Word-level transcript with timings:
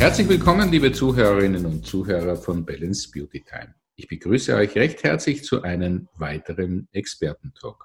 Herzlich 0.00 0.30
willkommen, 0.30 0.70
liebe 0.70 0.92
Zuhörerinnen 0.92 1.66
und 1.66 1.84
Zuhörer 1.84 2.34
von 2.34 2.64
Balance 2.64 3.10
Beauty 3.12 3.44
Time. 3.44 3.74
Ich 3.96 4.08
begrüße 4.08 4.54
euch 4.56 4.74
recht 4.74 5.04
herzlich 5.04 5.44
zu 5.44 5.60
einem 5.60 6.08
weiteren 6.16 6.88
Expertentalk. 6.92 7.84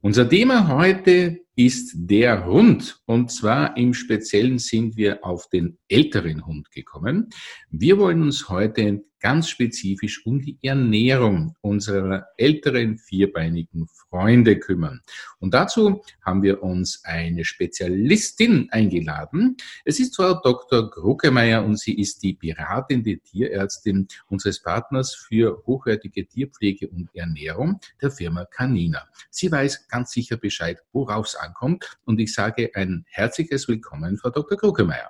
Unser 0.00 0.28
Thema 0.28 0.66
heute 0.66 1.42
ist 1.54 1.92
der 1.94 2.44
Hund. 2.44 3.00
Und 3.06 3.30
zwar 3.30 3.76
im 3.76 3.94
Speziellen 3.94 4.58
sind 4.58 4.96
wir 4.96 5.24
auf 5.24 5.48
den 5.48 5.78
älteren 5.86 6.44
Hund 6.44 6.72
gekommen. 6.72 7.30
Wir 7.70 7.98
wollen 7.98 8.22
uns 8.22 8.48
heute 8.48 9.04
ganz 9.24 9.48
spezifisch 9.48 10.26
um 10.26 10.42
die 10.42 10.58
Ernährung 10.60 11.56
unserer 11.62 12.26
älteren 12.36 12.98
vierbeinigen 12.98 13.88
Freunde 13.88 14.58
kümmern. 14.58 15.00
Und 15.38 15.54
dazu 15.54 16.02
haben 16.20 16.42
wir 16.42 16.62
uns 16.62 17.02
eine 17.04 17.42
Spezialistin 17.46 18.68
eingeladen. 18.70 19.56
Es 19.86 19.98
ist 19.98 20.14
Frau 20.14 20.34
Dr. 20.34 20.90
Gruckemeyer 20.90 21.64
und 21.64 21.80
sie 21.80 21.98
ist 21.98 22.22
die 22.22 22.34
beratende 22.34 23.16
Tierärztin 23.16 24.08
unseres 24.28 24.62
Partners 24.62 25.14
für 25.14 25.62
hochwertige 25.64 26.28
Tierpflege 26.28 26.88
und 26.88 27.08
Ernährung 27.14 27.80
der 28.02 28.10
Firma 28.10 28.44
Canina. 28.44 29.08
Sie 29.30 29.50
weiß 29.50 29.88
ganz 29.88 30.10
sicher 30.10 30.36
Bescheid, 30.36 30.82
worauf 30.92 31.28
es 31.28 31.36
ankommt. 31.36 31.96
Und 32.04 32.20
ich 32.20 32.34
sage 32.34 32.72
ein 32.74 33.06
herzliches 33.08 33.68
Willkommen, 33.68 34.18
Frau 34.18 34.28
Dr. 34.28 34.58
Gruckemeyer. 34.58 35.08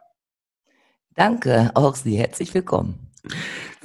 Danke, 1.16 1.72
auch 1.74 1.96
Sie 1.96 2.16
herzlich 2.16 2.55
willkommen. 2.55 3.13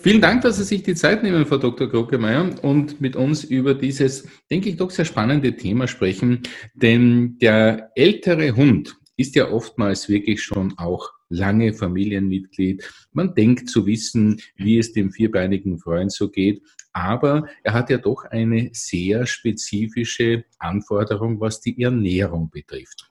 Vielen 0.02 0.22
Dank, 0.22 0.44
dass 0.44 0.58
Sie 0.58 0.64
sich 0.64 0.84
die 0.84 0.96
Zeit 0.96 1.24
nehmen, 1.24 1.46
Frau 1.46 1.58
Dr. 1.58 1.90
Krockemeyer, 1.90 2.64
und 2.64 3.02
mit 3.02 3.18
uns 3.18 3.44
über 3.44 3.74
dieses, 3.74 4.28
denke 4.50 4.70
ich, 4.70 4.78
doch 4.78 4.92
sehr 4.92 5.06
spannende 5.06 5.58
Thema 5.58 5.88
sprechen. 5.88 6.44
Denn 6.74 7.38
der 7.40 7.92
ältere 7.96 8.56
Hund 8.56 8.96
ist 9.18 9.36
ja 9.36 9.52
oftmals 9.52 10.08
wirklich 10.08 10.42
schon 10.42 10.78
auch 10.78 11.10
lange 11.28 11.74
Familienmitglied. 11.74 12.90
Man 13.12 13.36
denkt 13.36 13.70
zu 13.70 13.86
wissen, 13.86 14.42
wie 14.56 14.78
es 14.78 14.94
dem 14.94 15.12
vierbeinigen 15.12 15.80
Freund 15.80 16.14
so 16.14 16.30
geht. 16.30 16.64
Aber 16.94 17.48
er 17.64 17.74
hat 17.74 17.90
ja 17.90 17.98
doch 17.98 18.24
eine 18.24 18.70
sehr 18.74 19.28
spezifische 19.28 20.46
Anforderung, 20.58 21.40
was 21.42 21.60
die 21.60 21.82
Ernährung 21.82 22.50
betrifft. 22.50 23.09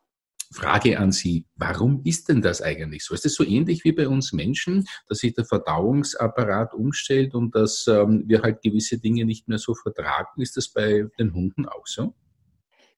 Frage 0.51 0.99
an 0.99 1.13
Sie, 1.13 1.45
warum 1.57 2.01
ist 2.05 2.29
denn 2.29 2.41
das 2.41 2.63
eigentlich 2.63 3.05
so? 3.05 3.15
Ist 3.15 3.27
es 3.27 3.35
so 3.35 3.45
ähnlich 3.45 3.85
wie 3.85 3.93
bei 3.93 4.09
uns 4.09 4.33
Menschen, 4.33 4.87
dass 5.09 5.19
sich 5.19 5.35
der 5.35 5.45
Verdauungsapparat 5.45 6.73
umstellt 6.75 7.35
und 7.35 7.55
dass 7.55 7.87
ähm, 7.87 8.25
wir 8.27 8.43
halt 8.43 8.63
gewisse 8.63 8.99
Dinge 8.99 9.25
nicht 9.25 9.49
mehr 9.49 9.59
so 9.59 9.75
vertragen? 9.75 10.41
Ist 10.41 10.57
das 10.57 10.69
bei 10.69 11.05
den 11.19 11.35
Hunden 11.35 11.67
auch 11.67 11.87
so? 11.87 12.15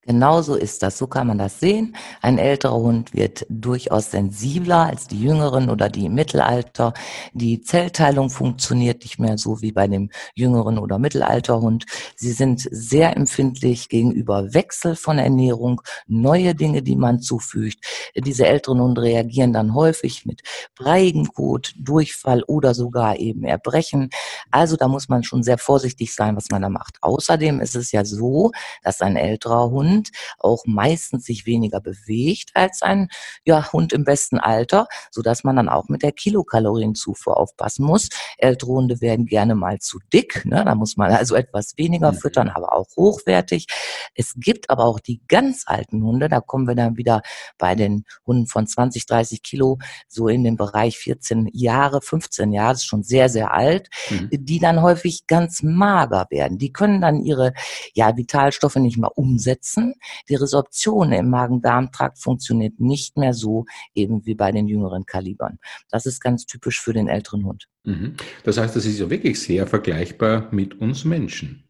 Genauso 0.07 0.55
ist 0.55 0.83
das, 0.83 0.97
so 0.97 1.07
kann 1.07 1.27
man 1.27 1.37
das 1.37 1.61
sehen. 1.61 1.95
Ein 2.23 2.39
älterer 2.39 2.77
Hund 2.77 3.13
wird 3.13 3.45
durchaus 3.51 4.11
sensibler 4.11 4.87
als 4.87 5.07
die 5.09 5.21
jüngeren 5.21 5.69
oder 5.69 5.91
die 5.91 6.07
im 6.07 6.15
Mittelalter. 6.15 6.95
Die 7.35 7.61
Zellteilung 7.61 8.31
funktioniert 8.31 9.03
nicht 9.03 9.19
mehr 9.19 9.37
so 9.37 9.61
wie 9.61 9.73
bei 9.73 9.87
dem 9.87 10.11
jüngeren 10.35 10.79
oder 10.79 10.99
Mittelalterhund. 10.99 11.85
Sie 12.17 12.33
sind 12.33 12.67
sehr 12.71 13.15
empfindlich 13.15 13.91
gegenüber 13.91 14.55
Wechsel 14.55 14.97
von 14.97 15.19
Ernährung, 15.19 15.83
neue 16.07 16.55
Dinge, 16.55 16.83
die 16.83 16.97
man 16.97 17.21
zufügt. 17.21 17.85
Diese 18.17 18.47
älteren 18.47 18.81
Hunde 18.81 19.03
reagieren 19.03 19.53
dann 19.53 19.75
häufig 19.75 20.25
mit 20.25 20.41
breiigem 20.77 21.27
Kot, 21.27 21.75
Durchfall 21.77 22.43
oder 22.45 22.73
sogar 22.73 23.19
eben 23.19 23.45
Erbrechen. 23.45 24.09
Also 24.51 24.77
da 24.77 24.89
muss 24.89 25.11
man 25.11 25.25
schon 25.25 25.43
sehr 25.43 25.59
vorsichtig 25.59 26.15
sein, 26.15 26.37
was 26.37 26.49
man 26.51 26.63
da 26.63 26.71
macht. 26.71 26.97
Außerdem 27.03 27.61
ist 27.61 27.77
es 27.77 27.93
ja 27.93 28.07
so, 28.07 28.51
dass 28.83 29.03
ein 29.03 29.17
älterer 29.17 29.71
Hund 29.71 29.90
Hund 29.91 30.11
auch 30.39 30.65
meistens 30.67 31.25
sich 31.25 31.47
weniger 31.47 31.81
bewegt 31.81 32.51
als 32.55 32.83
ein 32.83 33.09
ja, 33.45 33.73
Hund 33.73 33.93
im 33.93 34.05
besten 34.05 34.39
Alter, 34.39 34.87
so 35.11 35.23
dass 35.23 35.45
man 35.45 35.57
dann 35.57 35.69
auch 35.69 35.89
mit 35.89 36.03
der 36.03 36.13
Kilokalorienzufuhr 36.13 37.37
aufpassen 37.37 37.85
muss. 37.85 38.09
Ältere 38.39 38.71
Hunde 38.71 39.01
werden 39.01 39.27
gerne 39.27 39.55
mal 39.55 39.79
zu 39.79 39.99
dick, 40.13 40.45
ne? 40.45 40.65
da 40.65 40.75
muss 40.75 40.97
man 40.97 41.11
also 41.13 41.35
etwas 41.35 41.77
weniger 41.77 42.13
mhm. 42.13 42.17
füttern, 42.17 42.49
aber 42.49 42.73
auch 42.73 42.87
hochwertig. 42.97 43.67
Es 44.15 44.35
gibt 44.37 44.71
aber 44.71 44.85
auch 44.85 45.01
die 45.01 45.21
ganz 45.29 45.65
alten 45.67 46.03
Hunde, 46.03 46.29
da 46.29 46.41
kommen 46.41 46.67
wir 46.67 46.75
dann 46.75 46.97
wieder 46.97 47.23
bei 47.59 47.75
den 47.75 48.05
Hunden 48.27 48.47
von 48.47 48.67
20, 48.67 49.07
30 49.07 49.43
Kilo, 49.43 49.79
so 50.09 50.29
in 50.29 50.45
den 50.45 50.57
Bereich 50.57 50.99
14 50.99 51.49
Jahre, 51.53 52.01
15 52.01 52.53
Jahre, 52.53 52.73
das 52.73 52.81
ist 52.81 52.87
schon 52.87 53.03
sehr, 53.03 53.29
sehr 53.29 53.53
alt, 53.53 53.89
mhm. 54.09 54.29
die 54.31 54.59
dann 54.59 54.83
häufig 54.83 55.27
ganz 55.27 55.63
mager 55.63 56.27
werden. 56.31 56.59
Die 56.59 56.73
können 56.73 57.01
dann 57.01 57.25
ihre 57.25 57.53
ja, 57.95 58.17
Vitalstoffe 58.17 58.77
nicht 58.77 58.99
mehr 58.99 59.17
umsetzen 59.17 59.80
Essen. 59.81 59.95
Die 60.29 60.35
Resorption 60.35 61.13
im 61.13 61.31
Magen-Darm-Trakt 61.31 62.19
funktioniert 62.19 62.81
nicht 62.81 63.17
mehr 63.17 63.35
so 63.35 63.65
eben 63.95 64.25
wie 64.27 64.35
bei 64.35 64.53
den 64.53 64.69
jüngeren 64.69 65.07
Kalibern. 65.07 65.59
Das 65.91 66.07
ist 66.07 66.21
ganz 66.21 66.47
typisch 66.47 66.81
für 66.81 66.93
den 66.93 67.09
älteren 67.09 67.45
Hund. 67.45 67.67
Mhm. 67.85 68.17
Das 68.45 68.59
heißt, 68.59 68.77
das 68.77 68.85
ist 68.85 68.99
ja 68.99 69.11
wirklich 69.11 69.41
sehr 69.41 69.67
vergleichbar 69.67 70.49
mit 70.51 70.81
uns 70.81 71.05
Menschen. 71.05 71.70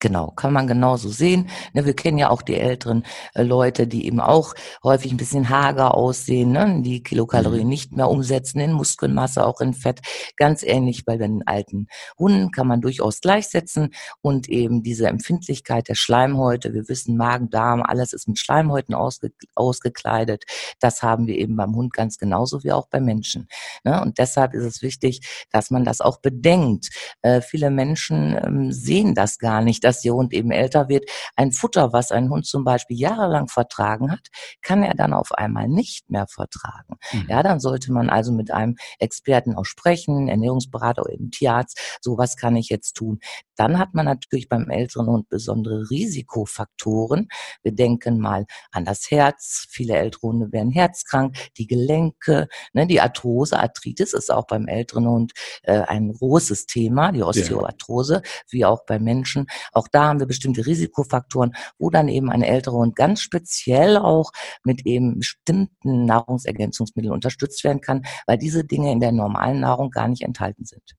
Genau, 0.00 0.30
kann 0.32 0.52
man 0.52 0.66
genauso 0.66 1.08
sehen. 1.08 1.48
Ne, 1.72 1.86
wir 1.86 1.94
kennen 1.94 2.18
ja 2.18 2.30
auch 2.30 2.42
die 2.42 2.56
älteren 2.56 3.04
äh, 3.34 3.42
Leute, 3.42 3.86
die 3.86 4.06
eben 4.06 4.20
auch 4.20 4.54
häufig 4.84 5.10
ein 5.10 5.16
bisschen 5.16 5.48
hager 5.48 5.94
aussehen, 5.94 6.52
ne, 6.52 6.82
die 6.82 7.02
Kilokalorien 7.02 7.64
mhm. 7.64 7.70
nicht 7.70 7.96
mehr 7.96 8.10
umsetzen 8.10 8.60
in 8.60 8.72
Muskelmasse, 8.72 9.46
auch 9.46 9.60
in 9.60 9.74
Fett. 9.74 10.00
Ganz 10.36 10.62
ähnlich 10.62 11.04
bei 11.04 11.16
den 11.16 11.46
alten 11.46 11.86
Hunden 12.18 12.50
kann 12.50 12.66
man 12.66 12.80
durchaus 12.80 13.20
gleichsetzen 13.20 13.94
und 14.20 14.48
eben 14.48 14.82
diese 14.82 15.08
Empfindlichkeit 15.08 15.88
der 15.88 15.94
Schleimhäute. 15.94 16.74
Wir 16.74 16.88
wissen, 16.88 17.16
Magen, 17.16 17.48
Darm, 17.48 17.82
alles 17.82 18.12
ist 18.12 18.28
mit 18.28 18.38
Schleimhäuten 18.38 18.94
ausge, 18.94 19.30
ausgekleidet. 19.54 20.44
Das 20.78 21.02
haben 21.02 21.26
wir 21.26 21.36
eben 21.36 21.56
beim 21.56 21.74
Hund 21.74 21.94
ganz 21.94 22.18
genauso 22.18 22.62
wie 22.64 22.72
auch 22.72 22.88
beim 22.88 23.04
Menschen. 23.04 23.48
Ne? 23.84 24.00
Und 24.02 24.18
deshalb 24.18 24.52
ist 24.52 24.64
es 24.64 24.82
wichtig, 24.82 25.46
dass 25.50 25.70
man 25.70 25.84
das 25.84 26.00
auch 26.00 26.20
bedenkt. 26.20 26.90
Äh, 27.22 27.40
viele 27.40 27.70
Menschen 27.70 28.36
ähm, 28.44 28.72
sehen 28.72 29.14
das 29.14 29.38
gar 29.38 29.62
nicht 29.62 29.75
dass 29.80 30.02
der 30.02 30.14
Hund 30.14 30.32
eben 30.32 30.50
älter 30.50 30.88
wird. 30.88 31.08
Ein 31.36 31.52
Futter, 31.52 31.92
was 31.92 32.12
ein 32.12 32.30
Hund 32.30 32.46
zum 32.46 32.64
Beispiel 32.64 32.98
jahrelang 32.98 33.48
vertragen 33.48 34.10
hat, 34.10 34.28
kann 34.62 34.82
er 34.82 34.94
dann 34.94 35.12
auf 35.12 35.32
einmal 35.32 35.68
nicht 35.68 36.10
mehr 36.10 36.26
vertragen. 36.26 36.96
Mhm. 37.12 37.26
Ja, 37.28 37.42
dann 37.42 37.60
sollte 37.60 37.92
man 37.92 38.10
also 38.10 38.32
mit 38.32 38.50
einem 38.50 38.76
Experten 38.98 39.54
auch 39.54 39.64
sprechen, 39.64 40.28
Ernährungsberater 40.28 41.02
oder 41.02 41.12
eben 41.12 41.30
Tierarzt. 41.30 41.80
So 42.00 42.18
was 42.18 42.36
kann 42.36 42.56
ich 42.56 42.68
jetzt 42.68 42.94
tun. 42.94 43.20
Dann 43.56 43.78
hat 43.78 43.94
man 43.94 44.04
natürlich 44.04 44.48
beim 44.48 44.68
älteren 44.70 45.06
Hund 45.06 45.28
besondere 45.28 45.88
Risikofaktoren. 45.90 47.28
Wir 47.62 47.72
denken 47.72 48.20
mal 48.20 48.46
an 48.70 48.84
das 48.84 49.10
Herz. 49.10 49.66
Viele 49.70 49.96
ältere 49.96 50.28
Hunde 50.28 50.52
werden 50.52 50.70
herzkrank. 50.70 51.36
Die 51.56 51.66
Gelenke, 51.66 52.48
ne, 52.72 52.86
die 52.86 53.00
Arthrose, 53.00 53.58
Arthritis 53.58 54.12
ist 54.12 54.30
auch 54.30 54.46
beim 54.46 54.68
älteren 54.68 55.06
Hund 55.08 55.32
äh, 55.62 55.80
ein 55.80 56.12
großes 56.12 56.66
Thema, 56.66 57.12
die 57.12 57.22
Osteoarthrose, 57.22 58.14
ja. 58.14 58.30
wie 58.50 58.64
auch 58.64 58.84
bei 58.84 58.98
Menschen. 58.98 59.46
Auch 59.72 59.88
da 59.88 60.08
haben 60.08 60.20
wir 60.20 60.26
bestimmte 60.26 60.66
Risikofaktoren, 60.66 61.52
wo 61.78 61.90
dann 61.90 62.08
eben 62.08 62.30
ein 62.30 62.42
älterer 62.42 62.76
Hund 62.76 62.96
ganz 62.96 63.20
speziell 63.20 63.96
auch 63.96 64.32
mit 64.64 64.86
eben 64.86 65.18
bestimmten 65.18 66.04
Nahrungsergänzungsmitteln 66.04 67.12
unterstützt 67.12 67.64
werden 67.64 67.80
kann, 67.80 68.02
weil 68.26 68.38
diese 68.38 68.64
Dinge 68.64 68.92
in 68.92 69.00
der 69.00 69.12
normalen 69.12 69.60
Nahrung 69.60 69.90
gar 69.90 70.08
nicht 70.08 70.22
enthalten 70.22 70.64
sind. 70.64 70.96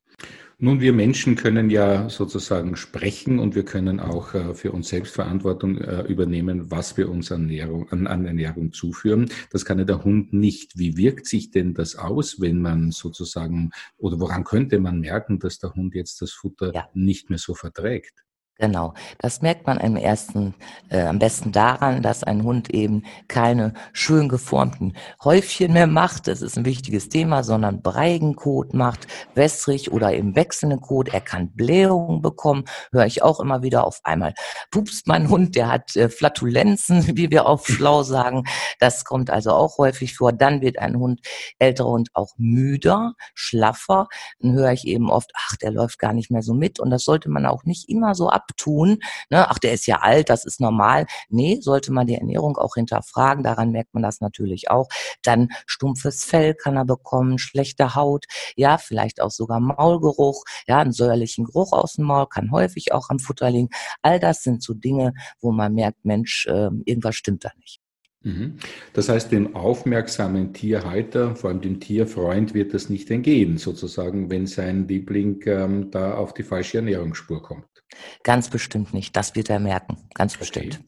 Nun, 0.59 0.81
wir 0.81 0.91
Menschen 0.91 1.35
können 1.35 1.69
ja 1.69 2.09
sozusagen 2.09 2.75
sprechen 2.75 3.37
und 3.37 3.53
wir 3.53 3.63
können 3.63 3.99
auch 3.99 4.33
äh, 4.33 4.55
für 4.55 4.71
uns 4.71 4.87
selbst 4.87 5.13
Verantwortung 5.13 5.77
äh, 5.77 6.01
übernehmen, 6.07 6.71
was 6.71 6.97
wir 6.97 7.09
uns 7.09 7.31
an 7.31 7.41
Ernährung, 7.41 7.87
an, 7.89 8.07
an 8.07 8.25
Ernährung 8.25 8.71
zuführen. 8.71 9.29
Das 9.51 9.65
kann 9.65 9.77
ja 9.77 9.85
der 9.85 10.03
Hund 10.03 10.33
nicht. 10.33 10.79
Wie 10.79 10.97
wirkt 10.97 11.27
sich 11.27 11.51
denn 11.51 11.75
das 11.75 11.95
aus, 11.95 12.41
wenn 12.41 12.59
man 12.59 12.89
sozusagen, 12.89 13.69
oder 13.97 14.19
woran 14.19 14.45
könnte 14.45 14.79
man 14.79 14.99
merken, 14.99 15.37
dass 15.37 15.59
der 15.59 15.75
Hund 15.75 15.93
jetzt 15.93 16.23
das 16.23 16.31
Futter 16.31 16.73
ja. 16.73 16.89
nicht 16.95 17.29
mehr 17.29 17.37
so 17.37 17.53
verträgt? 17.53 18.26
Genau, 18.59 18.95
das 19.19 19.43
merkt 19.43 19.67
man 19.67 19.77
im 19.79 19.95
ersten, 19.95 20.55
äh, 20.89 21.01
am 21.03 21.19
besten 21.19 21.51
daran, 21.51 22.01
dass 22.01 22.23
ein 22.23 22.41
Hund 22.41 22.71
eben 22.71 23.03
keine 23.27 23.73
schön 23.93 24.29
geformten 24.29 24.95
Häufchen 25.23 25.73
mehr 25.73 25.85
macht. 25.85 26.27
Das 26.27 26.41
ist 26.41 26.57
ein 26.57 26.65
wichtiges 26.65 27.07
Thema, 27.09 27.43
sondern 27.43 27.83
breigen 27.83 28.35
Kot 28.35 28.73
macht, 28.73 29.05
wässrig 29.35 29.91
oder 29.91 30.11
eben 30.11 30.35
wechselnden 30.35 30.81
Kot. 30.81 31.09
Er 31.09 31.21
kann 31.21 31.51
Blähungen 31.51 32.23
bekommen, 32.23 32.65
höre 32.91 33.05
ich 33.05 33.21
auch 33.21 33.39
immer 33.39 33.61
wieder. 33.61 33.85
Auf 33.85 33.99
einmal 34.03 34.33
pupst 34.71 35.05
mein 35.05 35.29
Hund, 35.29 35.55
der 35.55 35.71
hat 35.71 35.95
äh, 35.95 36.09
Flatulenzen, 36.09 37.05
wie 37.15 37.29
wir 37.29 37.45
auf 37.45 37.67
schlau 37.67 38.01
sagen. 38.01 38.43
Das 38.79 39.05
kommt 39.05 39.29
also 39.29 39.51
auch 39.51 39.77
häufig 39.77 40.15
vor. 40.15 40.33
Dann 40.33 40.61
wird 40.61 40.79
ein 40.79 40.97
Hund, 40.97 41.21
älterer 41.59 41.89
Hund 41.89 42.09
auch 42.13 42.33
müder, 42.37 43.13
schlaffer. 43.35 44.07
Dann 44.39 44.53
höre 44.53 44.71
ich 44.71 44.87
eben 44.87 45.11
oft, 45.11 45.31
ach, 45.35 45.57
der 45.57 45.69
läuft 45.69 45.99
gar 45.99 46.13
nicht 46.13 46.31
mehr 46.31 46.41
so 46.41 46.55
mit. 46.55 46.79
Und 46.79 46.89
das 46.89 47.03
sollte 47.03 47.29
man 47.29 47.45
auch 47.45 47.63
nicht 47.63 47.87
immer 47.87 48.15
so 48.15 48.29
ab 48.29 48.46
abtun. 48.47 48.99
Ne? 49.29 49.49
Ach, 49.49 49.59
der 49.59 49.73
ist 49.73 49.87
ja 49.87 49.97
alt, 49.97 50.29
das 50.29 50.45
ist 50.45 50.59
normal. 50.59 51.05
Nee, 51.29 51.59
sollte 51.61 51.91
man 51.91 52.07
die 52.07 52.15
Ernährung 52.15 52.57
auch 52.57 52.75
hinterfragen. 52.75 53.43
Daran 53.43 53.71
merkt 53.71 53.93
man 53.93 54.03
das 54.03 54.21
natürlich 54.21 54.69
auch. 54.69 54.87
Dann 55.23 55.49
stumpfes 55.65 56.23
Fell 56.23 56.53
kann 56.53 56.75
er 56.75 56.85
bekommen, 56.85 57.37
schlechte 57.37 57.95
Haut, 57.95 58.25
ja, 58.55 58.77
vielleicht 58.77 59.21
auch 59.21 59.31
sogar 59.31 59.59
Maulgeruch, 59.59 60.43
ja, 60.67 60.79
einen 60.79 60.91
säuerlichen 60.91 61.45
Geruch 61.45 61.73
aus 61.73 61.93
dem 61.93 62.05
Maul 62.05 62.27
kann 62.27 62.51
häufig 62.51 62.91
auch 62.91 63.09
am 63.09 63.19
Futter 63.19 63.49
liegen. 63.49 63.69
All 64.01 64.19
das 64.19 64.43
sind 64.43 64.63
so 64.63 64.73
Dinge, 64.73 65.13
wo 65.41 65.51
man 65.51 65.73
merkt, 65.73 66.05
Mensch, 66.05 66.45
äh, 66.47 66.69
irgendwas 66.85 67.15
stimmt 67.15 67.45
da 67.45 67.51
nicht. 67.57 67.79
Mhm. 68.23 68.57
Das 68.93 69.09
heißt, 69.09 69.31
dem 69.31 69.55
aufmerksamen 69.55 70.53
Tierhalter, 70.53 71.35
vor 71.35 71.49
allem 71.49 71.61
dem 71.61 71.79
Tierfreund, 71.79 72.53
wird 72.53 72.73
das 72.73 72.89
nicht 72.89 73.09
entgehen, 73.11 73.57
sozusagen, 73.57 74.29
wenn 74.29 74.47
sein 74.47 74.87
Liebling 74.87 75.41
ähm, 75.45 75.91
da 75.91 76.15
auf 76.15 76.33
die 76.33 76.43
falsche 76.43 76.77
Ernährungsspur 76.77 77.41
kommt. 77.41 77.76
Ganz 78.23 78.49
bestimmt 78.49 78.93
nicht. 78.93 79.15
Das 79.15 79.35
wird 79.35 79.49
er 79.49 79.59
merken. 79.59 79.97
Ganz 80.13 80.37
bestimmt. 80.37 80.79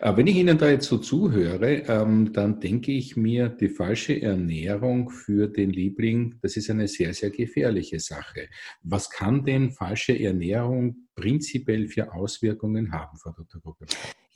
Okay. 0.00 0.10
Äh, 0.10 0.16
wenn 0.16 0.26
ich 0.26 0.36
Ihnen 0.36 0.58
da 0.58 0.68
jetzt 0.68 0.86
so 0.86 0.98
zuhöre, 0.98 1.82
ähm, 1.88 2.32
dann 2.32 2.60
denke 2.60 2.92
ich 2.92 3.16
mir, 3.16 3.48
die 3.48 3.68
falsche 3.68 4.20
Ernährung 4.20 5.10
für 5.10 5.48
den 5.48 5.70
Liebling, 5.70 6.38
das 6.42 6.56
ist 6.56 6.70
eine 6.70 6.88
sehr, 6.88 7.14
sehr 7.14 7.30
gefährliche 7.30 8.00
Sache. 8.00 8.48
Was 8.82 9.10
kann 9.10 9.44
denn 9.44 9.72
falsche 9.72 10.18
Ernährung 10.18 11.08
prinzipiell 11.14 11.88
für 11.88 12.12
Auswirkungen 12.12 12.92
haben, 12.92 13.18
Frau 13.18 13.32
Dr. 13.32 13.60
Gruppe? 13.60 13.86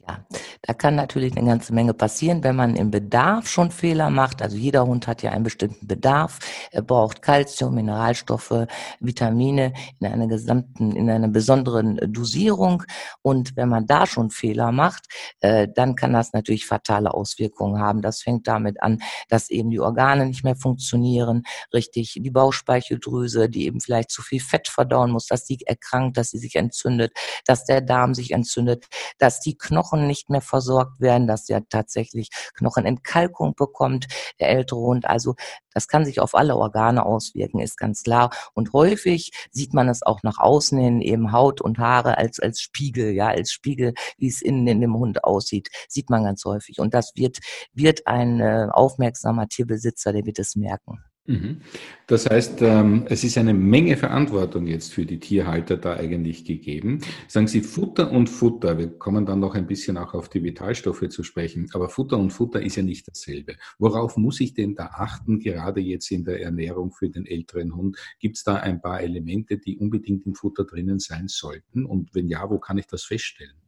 Ja, 0.09 0.25
da 0.63 0.73
kann 0.73 0.95
natürlich 0.95 1.37
eine 1.37 1.49
ganze 1.49 1.75
Menge 1.75 1.93
passieren, 1.93 2.45
wenn 2.45 2.55
man 2.55 2.77
im 2.77 2.93
Bedarf 2.93 3.49
schon 3.49 3.73
Fehler 3.73 4.09
macht. 4.09 4.41
Also 4.41 4.57
jeder 4.57 4.87
Hund 4.87 5.09
hat 5.09 5.23
ja 5.23 5.33
einen 5.33 5.43
bestimmten 5.43 5.87
Bedarf. 5.89 6.39
Er 6.71 6.83
braucht 6.83 7.23
Kalzium, 7.23 7.75
Mineralstoffe, 7.75 8.67
Vitamine 9.01 9.73
in 9.99 10.07
einer 10.07 10.29
gesamten, 10.29 10.93
in 10.95 11.11
einer 11.11 11.27
besonderen 11.29 11.99
Dosierung. 12.13 12.85
Und 13.23 13.57
wenn 13.57 13.69
man 13.69 13.87
da 13.87 14.07
schon 14.07 14.31
Fehler 14.31 14.71
macht, 14.71 15.07
äh, 15.41 15.67
dann 15.75 15.97
kann 15.97 16.13
das 16.13 16.33
natürlich 16.33 16.67
fatale 16.67 17.13
Auswirkungen 17.13 17.81
haben. 17.81 18.01
Das 18.01 18.23
fängt 18.23 18.47
damit 18.47 18.81
an, 18.83 19.01
dass 19.29 19.51
eben 19.51 19.71
die 19.71 19.81
Organe 19.81 20.27
nicht 20.27 20.45
mehr 20.45 20.57
funktionieren, 20.57 21.43
richtig, 21.75 22.19
die 22.21 22.31
Bauchspeicheldrüse, 22.31 23.49
die 23.49 23.67
eben 23.67 23.81
vielleicht 23.81 24.11
zu 24.11 24.23
viel 24.23 24.41
Fett 24.41 24.69
verdauen 24.69 25.11
muss, 25.11 25.27
dass 25.27 25.45
die 25.45 25.67
erkrankt, 25.67 26.17
dass 26.17 26.31
sie 26.31 26.39
sich 26.39 26.55
entzündet, 26.55 27.13
dass 27.45 27.65
der 27.65 27.81
Darm 27.81 28.15
sich 28.15 28.31
entzündet, 28.31 28.87
dass 29.19 29.41
die 29.41 29.57
Knochen 29.57 29.96
Knochen 29.97 30.07
nicht 30.07 30.31
mehr 30.31 30.41
versorgt 30.41 31.01
werden, 31.01 31.27
dass 31.27 31.49
er 31.49 31.67
tatsächlich 31.69 32.31
Knochenentkalkung 32.55 33.55
bekommt, 33.55 34.07
der 34.41 34.51
ältere 34.51 34.81
Hund. 34.81 35.07
Also 35.07 35.35
das 35.73 35.89
kann 35.89 36.05
sich 36.05 36.21
auf 36.21 36.35
alle 36.35 36.57
Organe 36.57 37.05
auswirken, 37.05 37.61
ist 37.61 37.77
ganz 37.77 38.03
klar. 38.03 38.31
Und 38.55 38.73
häufig 38.73 39.33
sieht 39.51 39.75
man 39.75 39.89
es 39.89 40.03
auch 40.03 40.23
nach 40.23 40.39
außen 40.39 40.79
hin, 40.79 41.01
eben 41.01 41.33
Haut 41.33 41.61
und 41.61 41.79
Haare 41.79 42.19
als, 42.19 42.41
als 42.41 42.61
Spiegel, 42.61 43.13
ja, 43.13 43.29
als 43.29 43.53
Spiegel, 43.53 43.95
wie 44.19 44.29
es 44.29 44.43
innen 44.43 44.67
in 44.67 44.81
dem 44.81 44.97
Hund 44.97 45.25
aussieht, 45.25 45.69
sieht 45.89 46.11
man 46.11 46.25
ganz 46.25 46.45
häufig. 46.45 46.81
Und 46.81 46.95
das 46.95 47.13
wird, 47.15 47.39
wird 47.73 48.07
ein 48.07 48.41
äh, 48.41 48.69
aufmerksamer 48.71 49.49
Tierbesitzer, 49.49 50.13
der 50.13 50.25
wird 50.25 50.39
es 50.39 50.57
merken. 50.57 51.05
Mhm. 51.27 51.59
Das 52.07 52.27
heißt, 52.27 52.63
ähm, 52.63 53.05
es 53.09 53.25
ist 53.25 53.37
eine 53.37 53.53
Menge 53.53 53.97
Verantwortung 53.97 54.67
jetzt 54.67 54.93
für 54.93 55.05
die 55.05 55.19
Tierhalter 55.19 55.77
da 55.77 55.95
eigentlich 55.95 56.45
gegeben. 56.45 57.01
Sagen 57.27 57.49
Sie 57.49 57.63
Futter 57.63 58.13
und 58.13 58.29
Futter. 58.29 58.79
Wir 58.79 58.91
kommen 58.91 59.27
dann 59.27 59.41
noch 59.41 59.55
ein 59.55 59.67
bisschen 59.67 59.97
auch 59.97 60.15
auf 60.15 60.29
die 60.29 60.43
Vitalstoffe 60.43 61.09
zu 61.09 61.25
sprechen. 61.25 61.69
Aber 61.73 61.89
Futter 61.89 62.17
und 62.17 62.31
Futter 62.31 62.63
ist 62.63 62.77
ja 62.77 62.83
nicht 62.83 63.09
dasselbe. 63.09 63.57
Worauf 63.79 64.17
muss 64.17 64.41
ich 64.41 64.55
denn 64.55 64.77
da 64.77 64.87
achten, 64.87 65.41
gerade 65.41 65.81
jetzt 65.81 66.11
in 66.13 66.25
der 66.25 66.41
Ernährung 66.41 66.93
für 66.93 67.11
den 67.11 67.27
älteren 67.27 67.75
Hund? 67.75 67.97
Gibt 68.21 68.37
es 68.37 68.45
da 68.45 68.57
ein 68.57 68.81
paar 68.81 69.01
Elemente, 69.01 69.59
die 69.59 69.77
unbedingt 69.77 70.27
im 70.27 70.35
Futter 70.35 70.65
drinnen 70.65 71.01
sein 71.01 71.27
sollten? 71.27 71.85
Und 71.85 72.15
wenn 72.15 72.29
ja, 72.29 72.49
wo 72.49 72.59
kann 72.59 72.79
ich 72.79 72.87
das 72.87 73.03
feststellen? 73.03 73.66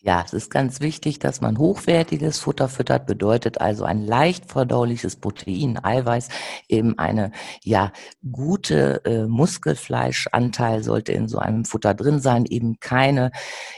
Ja, 0.00 0.22
es 0.24 0.32
ist 0.32 0.50
ganz 0.52 0.80
wichtig, 0.80 1.18
dass 1.18 1.40
man 1.40 1.58
hochwertiges 1.58 2.38
Futter 2.38 2.68
füttert, 2.68 3.06
bedeutet 3.06 3.60
also 3.60 3.82
ein 3.82 4.00
leicht 4.06 4.46
verdauliches 4.46 5.16
Protein, 5.16 5.76
Eiweiß, 5.82 6.28
eben 6.68 6.96
eine 7.00 7.32
ja 7.64 7.90
gute 8.30 9.04
äh, 9.04 9.26
Muskelfleischanteil 9.26 10.84
sollte 10.84 11.10
in 11.10 11.26
so 11.26 11.38
einem 11.38 11.64
Futter 11.64 11.94
drin 11.94 12.20
sein, 12.20 12.44
eben 12.46 12.78
keine 12.78 13.32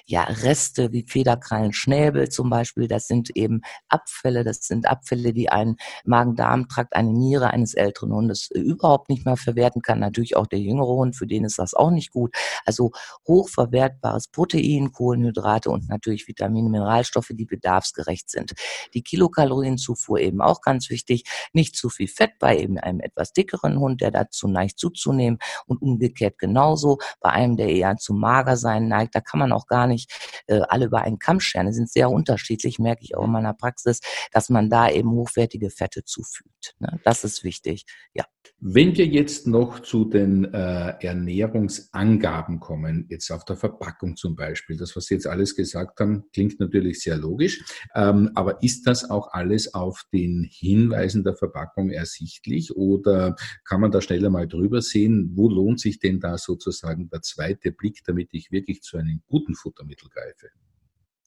ja 0.05 0.25
Reste 0.25 0.93
wie 0.93 1.07
Federkrallen, 1.09 1.73
Schnäbel 1.73 2.29
zum 2.29 2.51
Beispiel. 2.51 2.87
Das 2.87 3.07
sind 3.07 3.31
eben 3.35 3.63
Abfälle, 3.89 4.45
das 4.45 4.59
sind 4.59 4.87
Abfälle, 4.87 5.33
die 5.33 5.49
ein 5.49 5.77
Magen-Darm-Trakt, 6.05 6.97
eine 6.97 7.15
Niere 7.15 7.49
eines 7.49 7.73
älteren 7.73 8.13
Hundes 8.13 8.51
äh, 8.51 8.59
überhaupt 8.59 9.09
nicht 9.09 9.25
mehr 9.25 9.39
verwerten 9.39 9.81
kann. 9.81 10.01
Natürlich 10.01 10.37
auch 10.37 10.47
der 10.47 10.61
jüngere 10.61 10.89
Hund, 10.89 11.17
für 11.17 11.27
den 11.27 11.45
ist 11.47 11.59
das 11.59 11.73
auch 11.73 11.91
nicht 11.91 12.11
gut. 12.11 12.35
Also 12.67 12.91
hochverwertbares 13.27 14.29
Protein, 14.29 14.93
Kohlenhydrate 14.93 15.71
und 15.71 15.89
natürlich 15.89 16.11
natürlich 16.21 16.29
Vitamine, 16.29 16.69
Mineralstoffe, 16.69 17.31
die 17.33 17.45
bedarfsgerecht 17.45 18.31
sind. 18.31 18.53
Die 18.95 19.03
Kilokalorienzufuhr 19.03 20.21
eben 20.21 20.41
auch 20.41 20.61
ganz 20.61 20.91
wichtig. 20.91 21.25
Nicht 21.53 21.77
zu 21.77 21.89
viel 21.89 22.09
Fett 22.09 22.33
bei 22.39 22.59
eben 22.59 22.79
einem 22.79 23.01
etwas 23.01 23.33
dickeren 23.33 23.79
Hund, 23.79 24.01
der 24.01 24.11
dazu 24.11 24.49
neigt 24.49 24.79
zuzunehmen 24.79 25.39
und 25.67 25.83
umgekehrt 25.83 26.39
genauso 26.39 26.99
bei 27.21 27.31
einem, 27.31 27.57
der 27.57 27.69
eher 27.69 27.97
zu 27.97 28.15
mager 28.15 28.57
sein 28.57 28.89
neigt. 28.89 29.15
Da 29.15 29.21
kann 29.21 29.41
man 29.41 29.53
auch 29.53 29.67
gar 29.67 29.87
nicht 29.87 30.11
äh, 30.47 30.61
alle 30.69 30.87
über 30.87 31.03
einen 31.03 31.19
Kamm 31.19 31.41
scheren. 31.41 31.67
Die 31.67 31.73
sind 31.73 31.91
sehr 31.91 32.11
unterschiedlich, 32.11 32.79
merke 32.79 33.03
ich 33.03 33.17
auch 33.17 33.25
in 33.25 33.33
meiner 33.33 33.55
Praxis, 33.55 34.01
dass 34.33 34.49
man 34.49 34.71
da 34.71 34.89
eben 34.89 35.11
hochwertige 35.11 35.71
Fette 35.71 36.05
zufügt. 36.05 36.75
Ne? 36.79 37.01
Das 37.05 37.25
ist 37.25 37.45
wichtig. 37.45 37.85
Ja. 38.15 38.25
Wenn 38.63 38.97
wir 38.97 39.07
jetzt 39.07 39.47
noch 39.47 39.81
zu 39.81 40.05
den 40.05 40.45
äh, 40.53 40.95
Ernährungsangaben 41.01 42.61
kommen, 42.61 43.07
jetzt 43.09 43.31
auf 43.31 43.45
der 43.45 43.57
Verpackung 43.57 44.17
zum 44.17 44.37
Beispiel, 44.37 44.77
das, 44.77 44.97
was 44.97 45.07
Sie 45.07 45.15
jetzt 45.15 45.27
alles 45.27 45.57
gesagt 45.57 45.97
haben, 46.00 46.25
klingt 46.32 46.58
natürlich 46.61 47.00
sehr 47.00 47.17
logisch, 47.17 47.62
ähm, 47.94 48.31
aber 48.35 48.62
ist 48.62 48.87
das 48.87 49.08
auch 49.08 49.32
alles 49.32 49.75
auf 49.75 50.05
den 50.12 50.49
Hinweisen 50.50 51.25
der 51.25 51.35
Verpackung 51.35 51.91
ersichtlich 51.91 52.75
oder 52.75 53.37
kann 53.64 53.81
man 53.81 53.91
da 53.91 54.00
schneller 54.00 54.31
mal 54.31 54.49
drüber 54.49 54.82
sehen, 54.82 55.32
wo 55.35 55.49
lohnt 55.49 55.81
sich 55.81 55.99
denn 55.99 56.20
da 56.20 56.38
sozusagen 56.38 57.08
der 57.11 57.23
zweite 57.23 57.73
Blick, 57.73 58.00
damit 58.05 58.31
ich 58.32 58.50
wirklich 58.50 58.82
zu 58.82 58.97
einem 58.97 59.23
guten 59.29 59.55
Futtermittel 59.55 60.08
greife? 60.08 60.49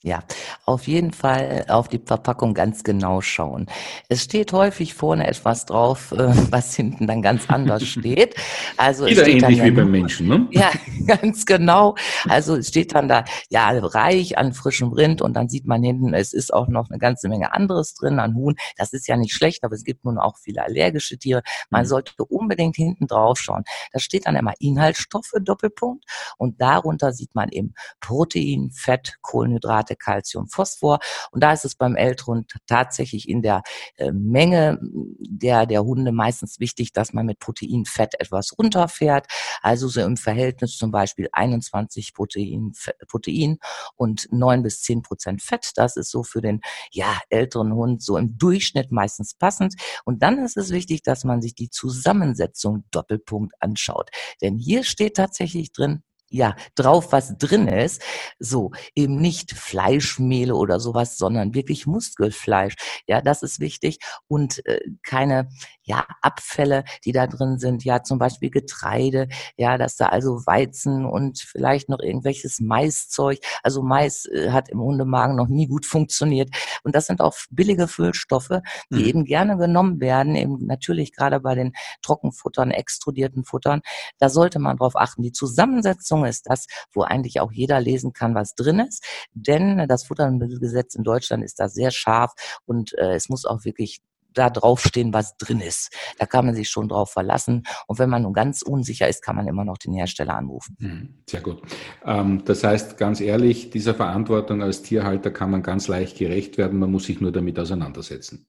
Ja, 0.06 0.22
auf 0.66 0.88
jeden 0.88 1.14
Fall 1.14 1.64
auf 1.70 1.88
die 1.88 2.02
Verpackung 2.06 2.54
ganz 2.54 2.84
genau 2.84 3.22
schauen. 3.22 3.68
Es 4.10 4.22
steht 4.24 4.52
häufig 4.52 4.94
vorne 4.96 5.26
etwas 5.26 5.66
drauf, 5.66 6.12
äh, 6.12 6.18
was 6.52 6.76
hinten 6.76 7.08
dann 7.08 7.22
ganz 7.22 7.46
anders 7.48 7.84
steht. 7.88 8.36
Also 8.76 9.06
Wieder 9.06 9.22
es 9.22 9.28
steht 9.30 9.44
ähnlich 9.44 9.60
dann 9.60 9.66
ja, 9.68 9.72
wie 9.72 9.78
beim 9.78 9.92
Menschen, 9.92 10.28
ne? 10.28 10.48
Ja, 10.52 10.72
ganz 11.08 11.46
genau. 11.46 11.96
Also 12.28 12.58
es 12.58 12.68
steht 12.68 12.94
dann 12.94 13.08
da, 13.08 13.24
ja, 13.50 13.70
reich 13.70 14.38
an 14.38 14.52
frischem 14.52 14.92
Rind 14.92 15.22
und 15.22 15.36
dann 15.36 15.48
sieht 15.48 15.66
man 15.66 15.82
hinten, 15.82 16.14
es 16.14 16.34
ist 16.34 16.54
auch 16.54 16.68
noch 16.68 16.90
eine 16.90 17.00
ganze 17.00 17.30
Menge 17.30 17.54
anderes 17.54 17.94
drin 17.94 18.20
an 18.20 18.36
Huhn. 18.36 18.58
Das 18.76 18.92
ist 18.92 19.08
ja 19.08 19.16
nicht 19.16 19.34
schlecht, 19.34 19.64
aber 19.64 19.76
es 19.76 19.86
gibt 19.86 20.04
nun 20.04 20.18
auch 20.18 20.38
viele 20.38 20.64
allergische 20.64 21.18
Tiere. 21.18 21.44
Man 21.70 21.84
mhm. 21.84 21.88
sollte 21.88 22.26
unbedingt 22.26 22.76
hinten 22.76 23.08
drauf 23.08 23.40
schauen. 23.40 23.64
Da 23.94 24.00
steht 24.00 24.26
dann 24.26 24.36
immer 24.36 24.54
Inhaltsstoffe, 24.60 25.32
Doppelpunkt. 25.40 26.04
Und 26.38 26.60
darunter 26.60 27.14
sieht 27.14 27.36
man 27.36 27.48
eben 27.48 27.74
Protein, 28.02 28.72
Fett, 28.74 29.18
Kohlenhydrate, 29.22 29.93
Werte 29.94 29.96
Calcium, 29.96 30.48
Phosphor. 30.48 31.00
Und 31.32 31.44
da 31.44 31.54
ist 31.54 31.66
es 31.66 31.76
beim 31.76 31.96
Älteren 31.96 32.46
tatsächlich 32.68 33.30
in 33.30 33.42
der 33.42 33.62
äh, 33.98 34.12
Menge 34.12 34.80
der, 34.82 35.66
der 35.66 35.84
Hunde 35.84 36.12
meistens 36.12 36.60
wichtig, 36.60 36.94
dass 36.94 37.14
man 37.14 37.26
mit 37.26 37.40
Proteinfett 37.40 38.20
etwas 38.20 38.58
runterfährt. 38.58 39.28
Also 39.62 39.88
so 39.88 40.02
im 40.02 40.18
Verhältnis 40.18 40.78
zum 40.78 40.92
Beispiel 40.92 41.30
21 41.32 42.14
Protein, 42.14 42.74
Protein 43.08 43.58
und 43.96 44.28
9 44.32 44.64
bis 44.64 44.82
10 44.82 45.02
Prozent 45.02 45.42
Fett. 45.42 45.72
Das 45.76 45.98
ist 45.98 46.12
so 46.12 46.24
für 46.24 46.42
den 46.42 46.62
ja, 46.92 47.20
älteren 47.30 47.74
Hund 47.74 48.02
so 48.02 48.18
im 48.18 48.38
Durchschnitt 48.38 48.92
meistens 48.92 49.34
passend. 49.34 49.76
Und 50.06 50.24
dann 50.24 50.40
ist 50.40 50.58
es 50.58 50.72
wichtig, 50.72 51.04
dass 51.04 51.24
man 51.24 51.42
sich 51.42 51.56
die 51.56 51.70
Zusammensetzung 51.70 52.86
Doppelpunkt 52.92 53.54
anschaut. 53.60 54.10
Denn 54.42 54.58
hier 54.58 54.84
steht 54.84 55.16
tatsächlich 55.16 55.72
drin, 55.72 56.04
ja, 56.34 56.56
drauf, 56.74 57.12
was 57.12 57.38
drin 57.38 57.68
ist. 57.68 58.02
So, 58.40 58.72
eben 58.96 59.18
nicht 59.18 59.52
Fleischmehle 59.52 60.56
oder 60.56 60.80
sowas, 60.80 61.18
sondern 61.18 61.54
wirklich 61.54 61.86
Muskelfleisch. 61.86 62.74
Ja, 63.08 63.22
das 63.22 63.44
ist 63.44 63.60
wichtig. 63.60 64.00
Und 64.28 64.66
äh, 64.66 64.80
keine, 65.04 65.50
ja, 65.84 66.08
Abfälle, 66.22 66.86
die 67.06 67.12
da 67.12 67.28
drin 67.28 67.60
sind. 67.60 67.84
Ja, 67.84 68.02
zum 68.02 68.18
Beispiel 68.18 68.50
Getreide. 68.50 69.28
Ja, 69.58 69.78
dass 69.78 69.96
da 69.96 70.08
also 70.08 70.46
Weizen 70.48 71.06
und 71.06 71.40
vielleicht 71.40 71.88
noch 71.90 72.00
irgendwelches 72.00 72.60
Maiszeug. 72.60 73.38
Also 73.62 73.84
Mais 73.84 74.26
äh, 74.26 74.50
hat 74.50 74.70
im 74.70 74.82
Hundemagen 74.82 75.36
noch 75.36 75.48
nie 75.48 75.68
gut 75.68 75.86
funktioniert. 75.86 76.50
Und 76.84 76.96
das 76.96 77.06
sind 77.06 77.22
auch 77.22 77.36
billige 77.52 77.88
Füllstoffe, 77.88 78.60
die 78.90 79.04
mhm. 79.04 79.06
eben 79.06 79.26
gerne 79.26 79.58
genommen 79.58 80.02
werden. 80.02 80.36
Eben 80.36 80.66
natürlich 80.66 81.14
gerade 81.14 81.40
bei 81.40 81.54
den 81.54 81.74
Trockenfuttern, 82.02 82.72
extrudierten 82.72 83.46
Futtern. 83.46 83.82
Da 84.18 84.30
sollte 84.30 84.58
man 84.58 84.78
drauf 84.78 84.96
achten. 84.96 85.22
Die 85.22 85.32
Zusammensetzung 85.32 86.23
Verpackung 86.24 86.26
ist 86.26 86.50
das, 86.50 86.68
wo 86.94 87.02
eigentlich 87.04 87.40
auch 87.40 87.52
jeder 87.52 87.80
lesen 87.80 88.14
kann, 88.14 88.36
was 88.36 88.56
drin 88.56 88.80
ist. 88.80 89.04
Denn 89.34 89.88
das 89.88 90.06
Futtermittelgesetz 90.06 90.96
in 90.96 91.04
Deutschland 91.04 91.44
ist 91.44 91.60
da 91.60 91.70
sehr 91.70 91.92
scharf 91.92 92.34
und 92.66 92.94
äh, 92.98 93.14
es 93.14 93.30
muss 93.30 93.46
auch 93.46 93.66
wirklich 93.66 94.02
da 94.34 94.50
draufstehen, 94.50 95.14
was 95.14 95.38
drin 95.38 95.60
ist. 95.60 95.96
Da 96.18 96.26
kann 96.26 96.46
man 96.46 96.56
sich 96.56 96.70
schon 96.70 96.90
drauf 96.90 97.12
verlassen. 97.12 97.64
Und 97.88 98.00
wenn 98.00 98.10
man 98.10 98.24
nun 98.24 98.34
ganz 98.34 98.62
unsicher 98.62 99.08
ist, 99.08 99.24
kann 99.24 99.36
man 99.36 99.48
immer 99.48 99.66
noch 99.66 99.78
den 99.78 99.94
Hersteller 99.94 100.36
anrufen. 100.36 100.76
Mhm, 100.80 101.10
sehr 101.30 101.42
gut. 101.42 101.62
Ähm, 102.06 102.44
das 102.46 102.64
heißt, 102.64 102.98
ganz 102.98 103.22
ehrlich, 103.22 103.70
dieser 103.70 103.94
Verantwortung 103.94 104.62
als 104.62 104.82
Tierhalter 104.82 105.32
kann 105.32 105.52
man 105.52 105.64
ganz 105.64 105.88
leicht 105.88 106.18
gerecht 106.18 106.58
werden. 106.58 106.80
Man 106.80 106.92
muss 106.92 107.06
sich 107.06 107.22
nur 107.22 107.32
damit 107.32 107.60
auseinandersetzen. 107.60 108.48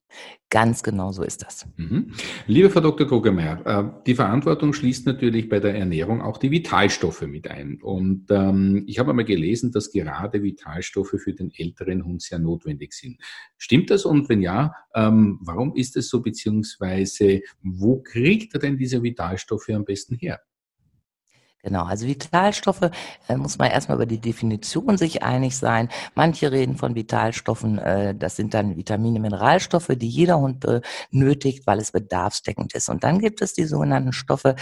Ganz 0.50 0.82
genau 0.82 1.10
so 1.10 1.22
ist 1.24 1.42
das. 1.42 1.66
Mhm. 1.76 2.12
Liebe 2.46 2.70
Frau 2.70 2.80
Dr. 2.80 3.08
Krogemeyer, 3.08 3.66
äh, 3.66 4.02
die 4.06 4.14
Verantwortung 4.14 4.72
schließt 4.72 5.06
natürlich 5.06 5.48
bei 5.48 5.58
der 5.58 5.74
Ernährung 5.74 6.22
auch 6.22 6.38
die 6.38 6.50
Vitalstoffe 6.50 7.22
mit 7.22 7.50
ein. 7.50 7.80
Und 7.82 8.26
ähm, 8.30 8.84
ich 8.86 8.98
habe 8.98 9.10
einmal 9.10 9.24
gelesen, 9.24 9.72
dass 9.72 9.90
gerade 9.90 10.42
Vitalstoffe 10.42 11.16
für 11.18 11.32
den 11.32 11.50
älteren 11.56 12.04
Hund 12.04 12.22
sehr 12.22 12.38
notwendig 12.38 12.92
sind. 12.92 13.20
Stimmt 13.56 13.90
das? 13.90 14.04
Und 14.04 14.28
wenn 14.28 14.42
ja, 14.42 14.74
ähm, 14.94 15.40
ist 15.74 15.96
es 15.96 16.08
so, 16.08 16.20
beziehungsweise 16.20 17.42
wo 17.62 18.00
kriegt 18.00 18.54
er 18.54 18.60
denn 18.60 18.76
diese 18.76 19.02
Vitalstoffe 19.02 19.68
am 19.70 19.84
besten 19.84 20.16
her? 20.16 20.40
Genau, 21.64 21.84
also 21.84 22.06
Vitalstoffe 22.06 22.90
äh, 23.26 23.36
muss 23.36 23.56
man 23.56 23.70
erstmal 23.70 23.96
über 23.96 24.04
die 24.04 24.20
Definition 24.20 24.98
sich 24.98 25.22
einig 25.22 25.56
sein. 25.56 25.88
Manche 26.14 26.52
reden 26.52 26.76
von 26.76 26.94
Vitalstoffen, 26.94 27.78
äh, 27.78 28.14
das 28.14 28.36
sind 28.36 28.52
dann 28.52 28.76
Vitamine, 28.76 29.18
Mineralstoffe, 29.18 29.88
die 29.96 30.08
jeder 30.08 30.38
Hund 30.38 30.66
benötigt, 31.10 31.66
weil 31.66 31.78
es 31.78 31.90
bedarfsdeckend 31.90 32.74
ist. 32.74 32.90
Und 32.90 33.02
dann 33.02 33.18
gibt 33.18 33.40
es 33.40 33.54
die 33.54 33.64
sogenannten 33.64 34.12
Stoffe, 34.12 34.56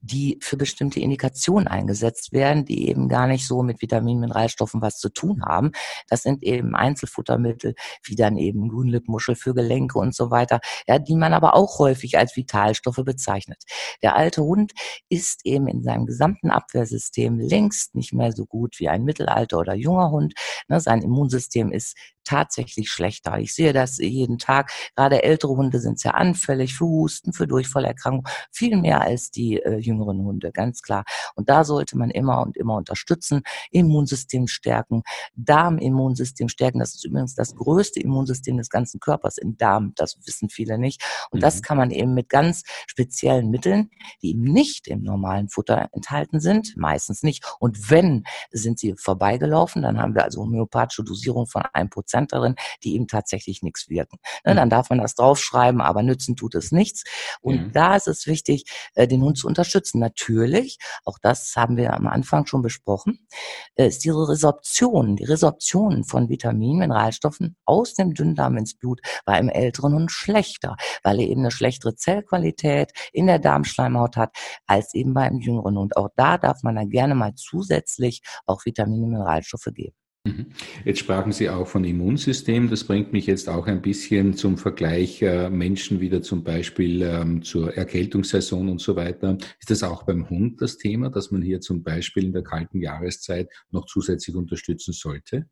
die 0.00 0.38
für 0.40 0.56
bestimmte 0.56 1.00
Indikationen 1.00 1.66
eingesetzt 1.66 2.32
werden, 2.32 2.64
die 2.64 2.88
eben 2.88 3.08
gar 3.08 3.26
nicht 3.26 3.44
so 3.44 3.64
mit 3.64 3.82
Vitaminen, 3.82 4.20
Mineralstoffen 4.20 4.80
was 4.80 4.98
zu 4.98 5.08
tun 5.08 5.42
haben. 5.44 5.72
Das 6.08 6.22
sind 6.22 6.44
eben 6.44 6.76
Einzelfuttermittel, 6.76 7.74
wie 8.04 8.14
dann 8.14 8.36
eben 8.36 8.68
Grünlippmuschel 8.68 9.34
für 9.34 9.52
Gelenke 9.52 9.98
und 9.98 10.14
so 10.14 10.30
weiter, 10.30 10.60
ja, 10.86 11.00
die 11.00 11.16
man 11.16 11.32
aber 11.32 11.54
auch 11.56 11.80
häufig 11.80 12.16
als 12.18 12.36
Vitalstoffe 12.36 13.02
bezeichnet. 13.04 13.64
Der 14.02 14.14
alte 14.14 14.42
Hund 14.44 14.72
ist 15.08 15.40
eben 15.44 15.66
in 15.66 15.82
seinem 15.82 16.06
gesamten 16.06 16.35
gesamten 16.36 16.50
Abwehrsystem 16.50 17.38
längst 17.38 17.94
nicht 17.94 18.12
mehr 18.12 18.32
so 18.32 18.46
gut 18.46 18.78
wie 18.78 18.88
ein 18.88 19.04
Mittelalter 19.04 19.58
oder 19.58 19.74
junger 19.74 20.10
Hund. 20.10 20.34
Ne, 20.68 20.80
sein 20.80 21.02
Immunsystem 21.02 21.72
ist 21.72 21.96
tatsächlich 22.26 22.90
schlechter. 22.90 23.38
Ich 23.38 23.54
sehe 23.54 23.72
das 23.72 23.98
jeden 23.98 24.38
Tag. 24.38 24.72
Gerade 24.94 25.22
ältere 25.22 25.52
Hunde 25.56 25.80
sind 25.80 25.98
sehr 25.98 26.16
anfällig 26.16 26.74
für 26.74 26.84
Husten, 26.84 27.32
für 27.32 27.46
Durchfallerkrankungen, 27.46 28.30
viel 28.50 28.76
mehr 28.76 29.00
als 29.00 29.30
die 29.30 29.62
äh, 29.62 29.78
jüngeren 29.78 30.22
Hunde, 30.24 30.52
ganz 30.52 30.82
klar. 30.82 31.04
Und 31.34 31.48
da 31.48 31.64
sollte 31.64 31.96
man 31.96 32.10
immer 32.10 32.42
und 32.42 32.56
immer 32.56 32.76
unterstützen, 32.76 33.42
Immunsystem 33.70 34.46
stärken, 34.48 35.02
Darmimmunsystem 35.34 36.48
stärken. 36.48 36.80
Das 36.80 36.94
ist 36.94 37.04
übrigens 37.04 37.34
das 37.34 37.54
größte 37.54 38.00
Immunsystem 38.00 38.56
des 38.56 38.68
ganzen 38.68 39.00
Körpers 39.00 39.38
im 39.38 39.56
Darm. 39.56 39.92
Das 39.96 40.18
wissen 40.26 40.48
viele 40.48 40.78
nicht. 40.78 41.02
Und 41.30 41.38
mhm. 41.38 41.42
das 41.42 41.62
kann 41.62 41.76
man 41.76 41.90
eben 41.90 42.14
mit 42.14 42.28
ganz 42.28 42.64
speziellen 42.86 43.50
Mitteln, 43.50 43.90
die 44.22 44.30
eben 44.30 44.42
nicht 44.42 44.88
im 44.88 45.02
normalen 45.02 45.48
Futter 45.48 45.88
enthalten 45.92 46.40
sind, 46.40 46.76
meistens 46.76 47.22
nicht. 47.22 47.44
Und 47.60 47.90
wenn, 47.90 48.24
sind 48.50 48.78
sie 48.78 48.94
vorbeigelaufen, 48.96 49.82
dann 49.82 49.98
haben 49.98 50.14
wir 50.14 50.24
also 50.24 50.42
homöopathische 50.42 51.04
Dosierung 51.04 51.46
von 51.46 51.62
1%. 51.62 52.15
Darin, 52.24 52.56
die 52.82 52.94
eben 52.94 53.06
tatsächlich 53.06 53.62
nichts 53.62 53.88
wirken. 53.88 54.18
Ne, 54.44 54.52
mhm. 54.52 54.56
Dann 54.56 54.70
darf 54.70 54.90
man 54.90 54.98
das 54.98 55.14
draufschreiben, 55.14 55.80
aber 55.80 56.02
nützen 56.02 56.36
tut 56.36 56.54
es 56.54 56.72
nichts. 56.72 57.04
Und 57.40 57.68
mhm. 57.68 57.72
da 57.72 57.96
ist 57.96 58.08
es 58.08 58.26
wichtig, 58.26 58.64
äh, 58.94 59.06
den 59.06 59.22
Hund 59.22 59.38
zu 59.38 59.46
unterstützen. 59.46 59.98
Natürlich, 59.98 60.78
auch 61.04 61.18
das 61.20 61.54
haben 61.56 61.76
wir 61.76 61.92
am 61.92 62.06
Anfang 62.06 62.46
schon 62.46 62.62
besprochen, 62.62 63.26
äh, 63.74 63.86
ist 63.86 64.04
die 64.04 64.10
Resorption, 64.10 65.16
die 65.16 65.24
Resorption 65.24 66.04
von 66.04 66.28
Vitaminen, 66.28 66.78
Mineralstoffen 66.78 67.56
aus 67.64 67.94
dem 67.94 68.14
Dünndarm 68.14 68.56
ins 68.56 68.74
Blut 68.74 69.00
bei 69.24 69.34
einem 69.34 69.48
älteren 69.48 69.94
Hund 69.94 70.10
schlechter, 70.10 70.76
weil 71.02 71.20
er 71.20 71.26
eben 71.26 71.40
eine 71.40 71.50
schlechtere 71.50 71.94
Zellqualität 71.94 72.92
in 73.12 73.26
der 73.26 73.38
Darmschleimhaut 73.38 74.16
hat, 74.16 74.36
als 74.66 74.94
eben 74.94 75.14
bei 75.14 75.22
einem 75.22 75.40
jüngeren 75.40 75.76
Hund. 75.76 75.96
Auch 75.96 76.08
da 76.16 76.38
darf 76.38 76.62
man 76.62 76.76
dann 76.76 76.90
gerne 76.90 77.14
mal 77.14 77.34
zusätzlich 77.34 78.22
auch 78.46 78.64
Vitamine, 78.64 79.06
Mineralstoffe 79.06 79.68
geben. 79.74 79.96
Mhm. 80.26 80.46
Jetzt 80.84 80.98
sprachen 80.98 81.32
Sie 81.32 81.48
auch 81.48 81.68
von 81.68 81.84
Immunsystem. 81.84 82.68
Das 82.68 82.84
bringt 82.84 83.12
mich 83.12 83.26
jetzt 83.26 83.48
auch 83.48 83.66
ein 83.66 83.80
bisschen 83.80 84.34
zum 84.34 84.58
Vergleich 84.58 85.22
äh, 85.22 85.48
Menschen 85.50 86.00
wieder 86.00 86.22
zum 86.22 86.42
Beispiel 86.42 87.02
ähm, 87.02 87.42
zur 87.42 87.74
Erkältungssaison 87.74 88.68
und 88.68 88.80
so 88.80 88.96
weiter. 88.96 89.38
Ist 89.60 89.70
das 89.70 89.82
auch 89.82 90.02
beim 90.02 90.28
Hund 90.28 90.60
das 90.60 90.78
Thema, 90.78 91.10
dass 91.10 91.30
man 91.30 91.42
hier 91.42 91.60
zum 91.60 91.82
Beispiel 91.82 92.24
in 92.24 92.32
der 92.32 92.42
kalten 92.42 92.80
Jahreszeit 92.80 93.48
noch 93.70 93.86
zusätzlich 93.86 94.34
unterstützen 94.34 94.92
sollte? 94.92 95.46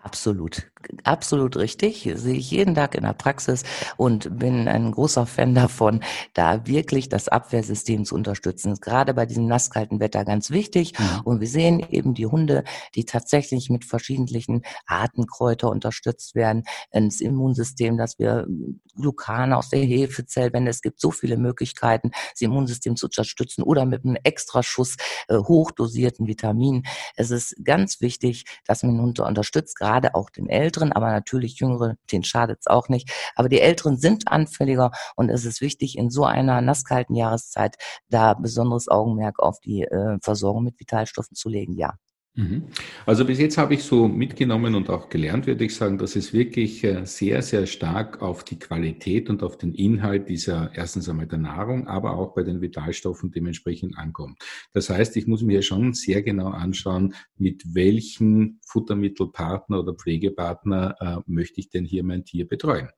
Absolut, 0.00 0.70
absolut 1.02 1.56
richtig. 1.56 2.08
Sehe 2.14 2.36
ich 2.36 2.52
jeden 2.52 2.76
Tag 2.76 2.94
in 2.94 3.02
der 3.02 3.14
Praxis 3.14 3.64
und 3.96 4.38
bin 4.38 4.68
ein 4.68 4.92
großer 4.92 5.26
Fan 5.26 5.56
davon, 5.56 6.04
da 6.34 6.68
wirklich 6.68 7.08
das 7.08 7.26
Abwehrsystem 7.26 8.04
zu 8.04 8.14
unterstützen. 8.14 8.76
Gerade 8.80 9.12
bei 9.12 9.26
diesem 9.26 9.48
nasskalten 9.48 9.98
Wetter 9.98 10.24
ganz 10.24 10.52
wichtig. 10.52 10.96
Mhm. 10.96 11.20
Und 11.24 11.40
wir 11.40 11.48
sehen 11.48 11.84
eben 11.90 12.14
die 12.14 12.26
Hunde, 12.26 12.62
die 12.94 13.06
tatsächlich 13.06 13.70
mit 13.70 13.84
verschiedenen 13.84 14.62
Artenkräuter 14.86 15.68
unterstützt 15.68 16.36
werden, 16.36 16.62
ins 16.92 17.20
Immunsystem, 17.20 17.96
dass 17.96 18.20
wir 18.20 18.46
Glucane 18.94 19.56
aus 19.56 19.68
der 19.68 19.80
Hefezellwende, 19.80 20.70
es 20.70 20.80
gibt 20.80 21.00
so 21.00 21.10
viele 21.10 21.36
Möglichkeiten, 21.36 22.12
das 22.30 22.40
Immunsystem 22.40 22.94
zu 22.94 23.06
unterstützen 23.06 23.62
oder 23.62 23.84
mit 23.84 24.04
einem 24.04 24.16
Extraschuss 24.22 24.96
äh, 25.26 25.38
hochdosierten 25.38 26.28
Vitaminen. 26.28 26.84
Es 27.16 27.32
ist 27.32 27.56
ganz 27.64 28.00
wichtig, 28.00 28.44
dass 28.64 28.84
man 28.84 28.94
den 28.94 29.02
Hund 29.02 29.18
unterstützt, 29.18 29.76
gerade 29.76 29.87
auch 30.14 30.30
den 30.30 30.48
Älteren, 30.48 30.92
aber 30.92 31.10
natürlich 31.10 31.58
Jüngere, 31.58 31.96
denen 32.12 32.24
schadet 32.24 32.58
es 32.60 32.66
auch 32.66 32.88
nicht. 32.88 33.10
Aber 33.34 33.48
die 33.48 33.60
Älteren 33.60 33.96
sind 33.96 34.28
anfälliger 34.28 34.90
und 35.16 35.30
es 35.30 35.44
ist 35.44 35.60
wichtig, 35.60 35.96
in 35.98 36.10
so 36.10 36.24
einer 36.24 36.60
nasskalten 36.60 37.14
Jahreszeit 37.16 37.76
da 38.08 38.34
besonderes 38.34 38.88
Augenmerk 38.88 39.38
auf 39.40 39.60
die 39.60 39.82
äh, 39.82 40.18
Versorgung 40.22 40.64
mit 40.64 40.78
Vitalstoffen 40.80 41.34
zu 41.34 41.48
legen, 41.48 41.74
ja. 41.74 41.94
Mhm. 42.38 42.66
Also 43.04 43.24
bis 43.24 43.40
jetzt 43.40 43.58
habe 43.58 43.74
ich 43.74 43.82
so 43.82 44.06
mitgenommen 44.06 44.76
und 44.76 44.90
auch 44.90 45.08
gelernt, 45.08 45.48
würde 45.48 45.64
ich 45.64 45.74
sagen, 45.74 45.98
dass 45.98 46.14
es 46.14 46.32
wirklich 46.32 46.84
äh, 46.84 47.04
sehr, 47.04 47.42
sehr 47.42 47.66
stark 47.66 48.22
auf 48.22 48.44
die 48.44 48.60
Qualität 48.60 49.28
und 49.28 49.42
auf 49.42 49.58
den 49.58 49.74
Inhalt 49.74 50.28
dieser 50.28 50.70
erstens 50.72 51.08
einmal 51.08 51.26
der 51.26 51.40
Nahrung, 51.40 51.88
aber 51.88 52.16
auch 52.16 52.34
bei 52.34 52.44
den 52.44 52.60
Vitalstoffen 52.60 53.32
dementsprechend 53.32 53.98
ankommt. 53.98 54.38
Das 54.72 54.88
heißt, 54.88 55.16
ich 55.16 55.26
muss 55.26 55.42
mir 55.42 55.62
schon 55.62 55.94
sehr 55.94 56.22
genau 56.22 56.50
anschauen, 56.50 57.12
mit 57.36 57.74
welchen 57.74 58.60
Futtermittelpartner 58.64 59.80
oder 59.80 59.94
Pflegepartner 59.94 60.94
äh, 61.00 61.16
möchte 61.26 61.58
ich 61.58 61.70
denn 61.70 61.84
hier 61.84 62.04
mein 62.04 62.24
Tier 62.24 62.46
betreuen. 62.46 62.88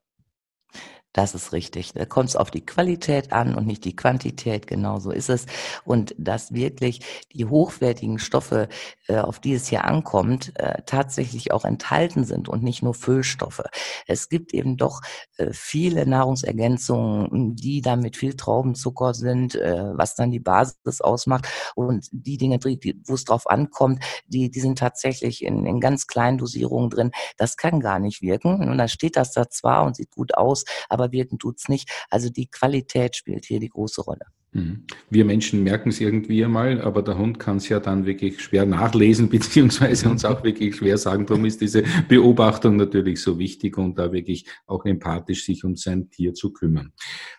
Das 1.12 1.34
ist 1.34 1.52
richtig. 1.52 1.92
Da 1.92 2.04
kommt 2.04 2.28
es 2.28 2.36
auf 2.36 2.52
die 2.52 2.64
Qualität 2.64 3.32
an 3.32 3.56
und 3.56 3.66
nicht 3.66 3.84
die 3.84 3.96
Quantität. 3.96 4.68
Genau 4.68 5.00
so 5.00 5.10
ist 5.10 5.28
es. 5.28 5.46
Und 5.84 6.14
dass 6.18 6.54
wirklich 6.54 7.00
die 7.32 7.46
hochwertigen 7.46 8.20
Stoffe, 8.20 8.68
äh, 9.08 9.18
auf 9.18 9.40
die 9.40 9.54
es 9.54 9.66
hier 9.66 9.84
ankommt, 9.84 10.52
äh, 10.54 10.82
tatsächlich 10.86 11.50
auch 11.50 11.64
enthalten 11.64 12.24
sind 12.24 12.48
und 12.48 12.62
nicht 12.62 12.84
nur 12.84 12.94
Füllstoffe. 12.94 13.62
Es 14.06 14.28
gibt 14.28 14.54
eben 14.54 14.76
doch 14.76 15.00
äh, 15.36 15.48
viele 15.52 16.06
Nahrungsergänzungen, 16.06 17.56
die 17.56 17.80
dann 17.80 18.00
mit 18.00 18.16
viel 18.16 18.36
Traubenzucker 18.36 19.14
sind, 19.14 19.54
was 19.54 20.14
dann 20.14 20.30
die 20.30 20.40
Basis 20.40 21.00
ausmacht. 21.00 21.46
Und 21.74 22.06
die 22.12 22.36
Dinge, 22.36 22.58
wo 22.62 23.14
es 23.14 23.24
drauf 23.24 23.48
ankommt, 23.50 24.02
die, 24.26 24.50
die 24.50 24.60
sind 24.60 24.78
tatsächlich 24.78 25.44
in, 25.44 25.66
in 25.66 25.80
ganz 25.80 26.06
kleinen 26.06 26.38
Dosierungen 26.38 26.90
drin. 26.90 27.10
Das 27.36 27.56
kann 27.56 27.80
gar 27.80 27.98
nicht 27.98 28.22
wirken. 28.22 28.68
Und 28.68 28.78
dann 28.78 28.88
steht 28.88 29.16
das 29.16 29.32
da 29.32 29.48
zwar 29.48 29.84
und 29.84 29.96
sieht 29.96 30.10
gut 30.10 30.34
aus, 30.34 30.64
aber 30.88 30.99
aber 31.00 31.12
wirken 31.12 31.38
tut's 31.38 31.68
nicht. 31.68 31.90
Also 32.10 32.28
die 32.30 32.46
Qualität 32.46 33.16
spielt 33.16 33.46
hier 33.46 33.60
die 33.60 33.68
große 33.68 34.02
Rolle. 34.02 34.26
Mhm. 34.52 34.84
Wir 35.10 35.24
Menschen 35.24 35.62
merken 35.62 35.90
es 35.90 36.00
irgendwie 36.00 36.44
einmal, 36.44 36.80
aber 36.80 37.02
der 37.02 37.16
Hund 37.16 37.38
kann 37.38 37.58
es 37.58 37.68
ja 37.68 37.78
dann 37.78 38.04
wirklich 38.04 38.40
schwer 38.40 38.66
nachlesen, 38.66 39.28
beziehungsweise 39.30 40.08
uns 40.08 40.24
auch 40.24 40.42
wirklich 40.42 40.76
schwer 40.76 40.98
sagen. 40.98 41.26
Darum 41.26 41.44
ist 41.44 41.60
diese 41.60 41.84
Beobachtung 42.08 42.76
natürlich 42.76 43.20
so 43.22 43.38
wichtig 43.38 43.78
und 43.78 43.96
da 43.98 44.12
wirklich 44.12 44.46
auch 44.66 44.84
empathisch 44.84 45.44
sich 45.44 45.64
um 45.64 45.76
sein 45.76 46.10
Tier 46.10 46.34
zu 46.34 46.52
kümmern. 46.52 46.92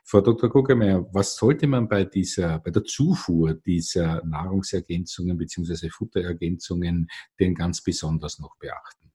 Frau 0.05 0.21
Dr. 0.21 0.49
Kuckermeier, 0.49 1.05
was 1.11 1.35
sollte 1.35 1.67
man 1.67 1.89
bei 1.89 2.05
dieser, 2.05 2.59
bei 2.59 2.71
der 2.71 2.85
Zufuhr 2.85 3.55
dieser 3.55 4.23
Nahrungsergänzungen 4.25 5.37
beziehungsweise 5.37 5.89
Futterergänzungen 5.89 7.07
denn 7.39 7.55
ganz 7.55 7.83
besonders 7.83 8.39
noch 8.39 8.55
beachten? 8.57 9.10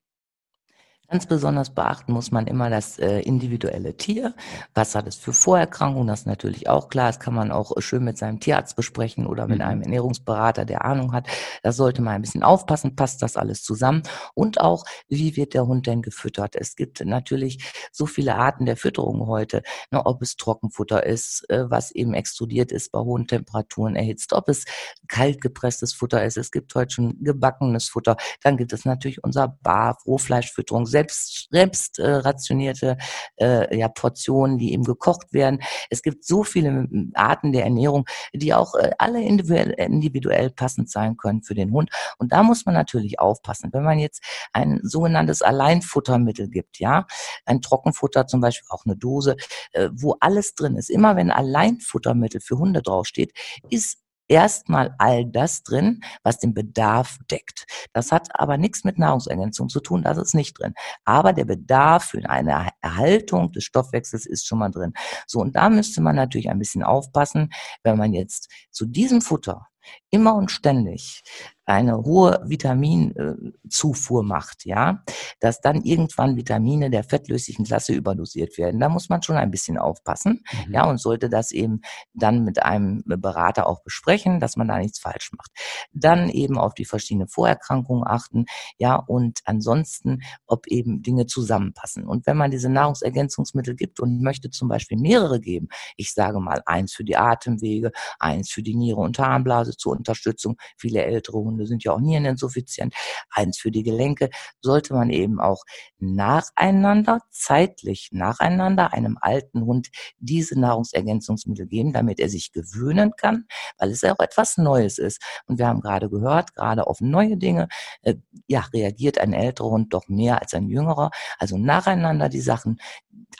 Ganz 1.08 1.26
besonders 1.26 1.70
beachten 1.70 2.12
muss 2.12 2.32
man 2.32 2.48
immer 2.48 2.68
das 2.68 2.98
äh, 2.98 3.20
individuelle 3.20 3.96
Tier. 3.96 4.34
Was 4.75 4.96
hat 4.96 5.06
es 5.06 5.14
für 5.14 5.32
Vorerkrankungen? 5.32 6.08
Das 6.08 6.20
ist 6.20 6.26
natürlich 6.26 6.68
auch 6.68 6.88
klar. 6.88 7.06
Das 7.06 7.20
kann 7.20 7.32
man 7.32 7.52
auch 7.52 7.72
schön 7.78 8.02
mit 8.02 8.18
seinem 8.18 8.40
Tierarzt 8.40 8.75
besprechen 8.75 9.26
oder 9.26 9.46
mit 9.46 9.58
mhm. 9.58 9.64
einem 9.66 9.82
Ernährungsberater, 9.82 10.64
der 10.64 10.84
Ahnung 10.84 11.12
hat. 11.12 11.28
Da 11.62 11.70
sollte 11.70 12.02
man 12.02 12.14
ein 12.14 12.22
bisschen 12.22 12.42
aufpassen, 12.42 12.96
passt 12.96 13.22
das 13.22 13.36
alles 13.36 13.62
zusammen? 13.62 14.02
Und 14.34 14.60
auch, 14.60 14.84
wie 15.08 15.36
wird 15.36 15.54
der 15.54 15.66
Hund 15.66 15.86
denn 15.86 16.02
gefüttert? 16.02 16.56
Es 16.56 16.75
gibt 16.75 17.04
natürlich 17.04 17.64
so 17.92 18.06
viele 18.06 18.34
Arten 18.34 18.66
der 18.66 18.76
Fütterung 18.76 19.28
heute. 19.28 19.62
Ne, 19.92 20.04
ob 20.04 20.22
es 20.22 20.36
Trockenfutter 20.36 21.06
ist, 21.06 21.48
äh, 21.50 21.70
was 21.70 21.92
eben 21.92 22.14
extrudiert 22.14 22.72
ist, 22.72 22.90
bei 22.90 22.98
hohen 22.98 23.28
Temperaturen 23.28 23.94
erhitzt, 23.94 24.32
ob 24.32 24.48
es 24.48 24.64
kaltgepresstes 25.06 25.94
Futter 25.94 26.25
ist. 26.25 26.36
Es 26.36 26.50
gibt 26.50 26.75
heute 26.75 26.94
schon 26.94 27.22
gebackenes 27.22 27.88
Futter. 27.88 28.16
Dann 28.42 28.56
gibt 28.56 28.72
es 28.72 28.84
natürlich 28.84 29.22
unser 29.22 29.46
Bar, 29.46 29.98
Rohfleischfütterung, 30.04 30.86
selbst, 30.97 31.49
selbst 31.50 31.99
äh, 31.99 32.11
rationierte 32.11 32.97
äh, 33.37 33.76
ja, 33.76 33.88
Portionen, 33.88 34.57
die 34.57 34.73
eben 34.73 34.85
gekocht 34.85 35.33
werden. 35.33 35.61
Es 35.91 36.03
gibt 36.03 36.25
so 36.25 36.43
viele 36.43 36.88
Arten 37.15 37.53
der 37.53 37.65
Ernährung, 37.65 38.07
die 38.33 38.55
auch 38.55 38.75
äh, 38.75 38.93
alle 38.99 39.23
individuell, 39.23 39.73
individuell 39.73 40.50
passend 40.50 40.91
sein 40.91 41.19
können 41.19 41.43
für 41.43 41.55
den 41.55 41.71
Hund. 41.73 41.91
Und 42.19 42.33
da 42.33 42.43
muss 42.43 42.65
man 42.65 42.75
natürlich 42.75 43.21
aufpassen. 43.21 43.71
Wenn 43.73 43.85
man 43.85 43.99
jetzt 43.99 44.23
ein 44.55 44.81
sogenanntes 44.83 45.43
Alleinfuttermittel 45.43 46.49
gibt, 46.49 46.79
ja, 46.79 47.07
ein 47.45 47.61
Trockenfutter 47.61 48.26
zum 48.26 48.41
Beispiel, 48.41 48.69
auch 48.71 48.87
eine 48.87 48.97
Dose, 48.97 49.37
äh, 49.73 49.91
wo 49.93 50.17
alles 50.21 50.55
drin 50.55 50.76
ist. 50.76 50.88
Immer 50.88 51.17
wenn 51.17 51.31
Alleinfuttermittel 51.31 52.41
für 52.41 52.57
Hunde 52.57 52.81
draufsteht, 52.81 53.33
ist 53.69 54.05
erstmal 54.28 54.95
all 54.99 55.25
das 55.26 55.62
drin, 55.62 56.00
was 56.23 56.38
den 56.38 56.54
Bedarf 56.54 57.18
deckt. 57.30 57.66
Das 57.92 58.12
hat 58.12 58.28
aber 58.35 58.56
nichts 58.56 58.85
mit 58.85 58.99
Nahrungsergänzung 58.99 59.68
zu 59.68 59.80
tun, 59.80 60.02
das 60.02 60.18
ist 60.18 60.35
nicht 60.35 60.59
drin. 60.59 60.75
Aber 61.04 61.33
der 61.33 61.45
Bedarf 61.45 62.04
für 62.04 62.28
eine 62.28 62.71
Erhaltung 62.80 63.52
des 63.52 63.64
Stoffwechsels 63.64 64.26
ist 64.26 64.47
schon 64.47 64.59
mal 64.59 64.71
drin. 64.71 64.92
So, 65.26 65.40
und 65.40 65.56
da 65.56 65.68
müsste 65.71 66.00
man 66.00 66.16
natürlich 66.16 66.50
ein 66.50 66.59
bisschen 66.59 66.83
aufpassen, 66.83 67.50
wenn 67.83 67.99
man 67.99 68.12
jetzt 68.12 68.50
zu 68.71 68.87
diesem 68.87 69.21
Futter 69.21 69.68
immer 70.16 70.35
und 70.35 70.50
ständig 70.50 71.23
eine 71.66 71.96
hohe 72.04 72.40
Vitaminzufuhr 72.44 74.23
macht, 74.23 74.64
ja, 74.64 75.02
dass 75.40 75.61
dann 75.61 75.82
irgendwann 75.82 76.37
Vitamine 76.37 76.90
der 76.90 77.02
fettlöslichen 77.02 77.64
Klasse 77.64 77.92
überdosiert 77.92 78.56
werden. 78.56 78.78
Da 78.78 78.88
muss 78.88 79.08
man 79.08 79.23
schon 79.23 79.37
ein 79.37 79.50
bisschen 79.50 79.76
aufpassen, 79.76 80.44
mhm. 80.66 80.75
ja, 80.75 80.88
und 80.88 80.99
sollte 80.99 81.28
das 81.28 81.50
eben 81.50 81.80
dann 82.14 82.44
mit 82.44 82.62
einem 82.62 83.02
Berater 83.04 83.66
auch 83.66 83.82
besprechen, 83.82 84.38
dass 84.38 84.56
man 84.56 84.68
da 84.68 84.78
nichts 84.78 85.00
falsch 85.00 85.32
macht. 85.37 85.50
Dann 85.92 86.28
eben 86.28 86.56
auf 86.56 86.73
die 86.73 86.85
verschiedenen 86.85 87.26
Vorerkrankungen 87.26 88.06
achten, 88.06 88.46
ja, 88.78 88.94
und 88.94 89.40
ansonsten, 89.44 90.23
ob 90.46 90.68
eben 90.68 91.02
Dinge 91.02 91.26
zusammenpassen. 91.26 92.06
Und 92.06 92.28
wenn 92.28 92.37
man 92.37 92.52
diese 92.52 92.68
Nahrungsergänzungsmittel 92.68 93.75
gibt 93.75 93.99
und 93.99 94.23
möchte 94.23 94.50
zum 94.50 94.68
Beispiel 94.68 94.99
mehrere 94.99 95.40
geben, 95.40 95.66
ich 95.96 96.14
sage 96.14 96.38
mal 96.38 96.62
eins 96.64 96.92
für 96.92 97.04
die 97.04 97.16
Atemwege, 97.16 97.90
eins 98.20 98.50
für 98.50 98.62
die 98.62 98.76
Niere 98.76 99.00
und 99.00 99.18
Harnblase 99.18 99.76
zur 99.76 99.92
Unterstützung. 100.06 100.56
Viele 100.76 101.04
ältere 101.04 101.38
Hunde 101.38 101.66
sind 101.66 101.84
ja 101.84 101.92
auch 101.92 102.00
niereninsuffizienz. 102.00 102.94
Eins 103.30 103.58
für 103.58 103.70
die 103.70 103.82
Gelenke 103.82 104.30
sollte 104.60 104.94
man 104.94 105.10
eben 105.10 105.40
auch 105.40 105.64
nacheinander, 105.98 107.20
zeitlich 107.30 108.10
nacheinander 108.12 108.92
einem 108.92 109.18
alten 109.20 109.64
Hund 109.64 109.88
diese 110.18 110.58
Nahrungsergänzungsmittel 110.58 111.66
geben, 111.66 111.92
damit 111.92 112.20
er 112.20 112.28
sich 112.28 112.52
gewöhnen 112.52 113.12
kann, 113.16 113.46
weil 113.78 113.90
es 113.90 114.02
ja 114.02 114.14
auch 114.14 114.20
etwas 114.20 114.56
Neues 114.56 114.98
ist. 114.98 115.20
Und 115.46 115.58
wir 115.58 115.66
haben 115.66 115.80
gerade 115.80 116.08
gehört, 116.08 116.54
gerade 116.54 116.86
auf 116.86 117.00
neue 117.00 117.36
Dinge, 117.36 117.68
äh, 118.02 118.14
ja, 118.46 118.60
reagiert 118.72 119.18
ein 119.18 119.32
älterer 119.32 119.70
Hund 119.70 119.92
doch 119.92 120.08
mehr 120.08 120.40
als 120.40 120.54
ein 120.54 120.68
jüngerer. 120.68 121.10
Also 121.38 121.58
nacheinander 121.58 122.28
die 122.28 122.40
Sachen 122.40 122.78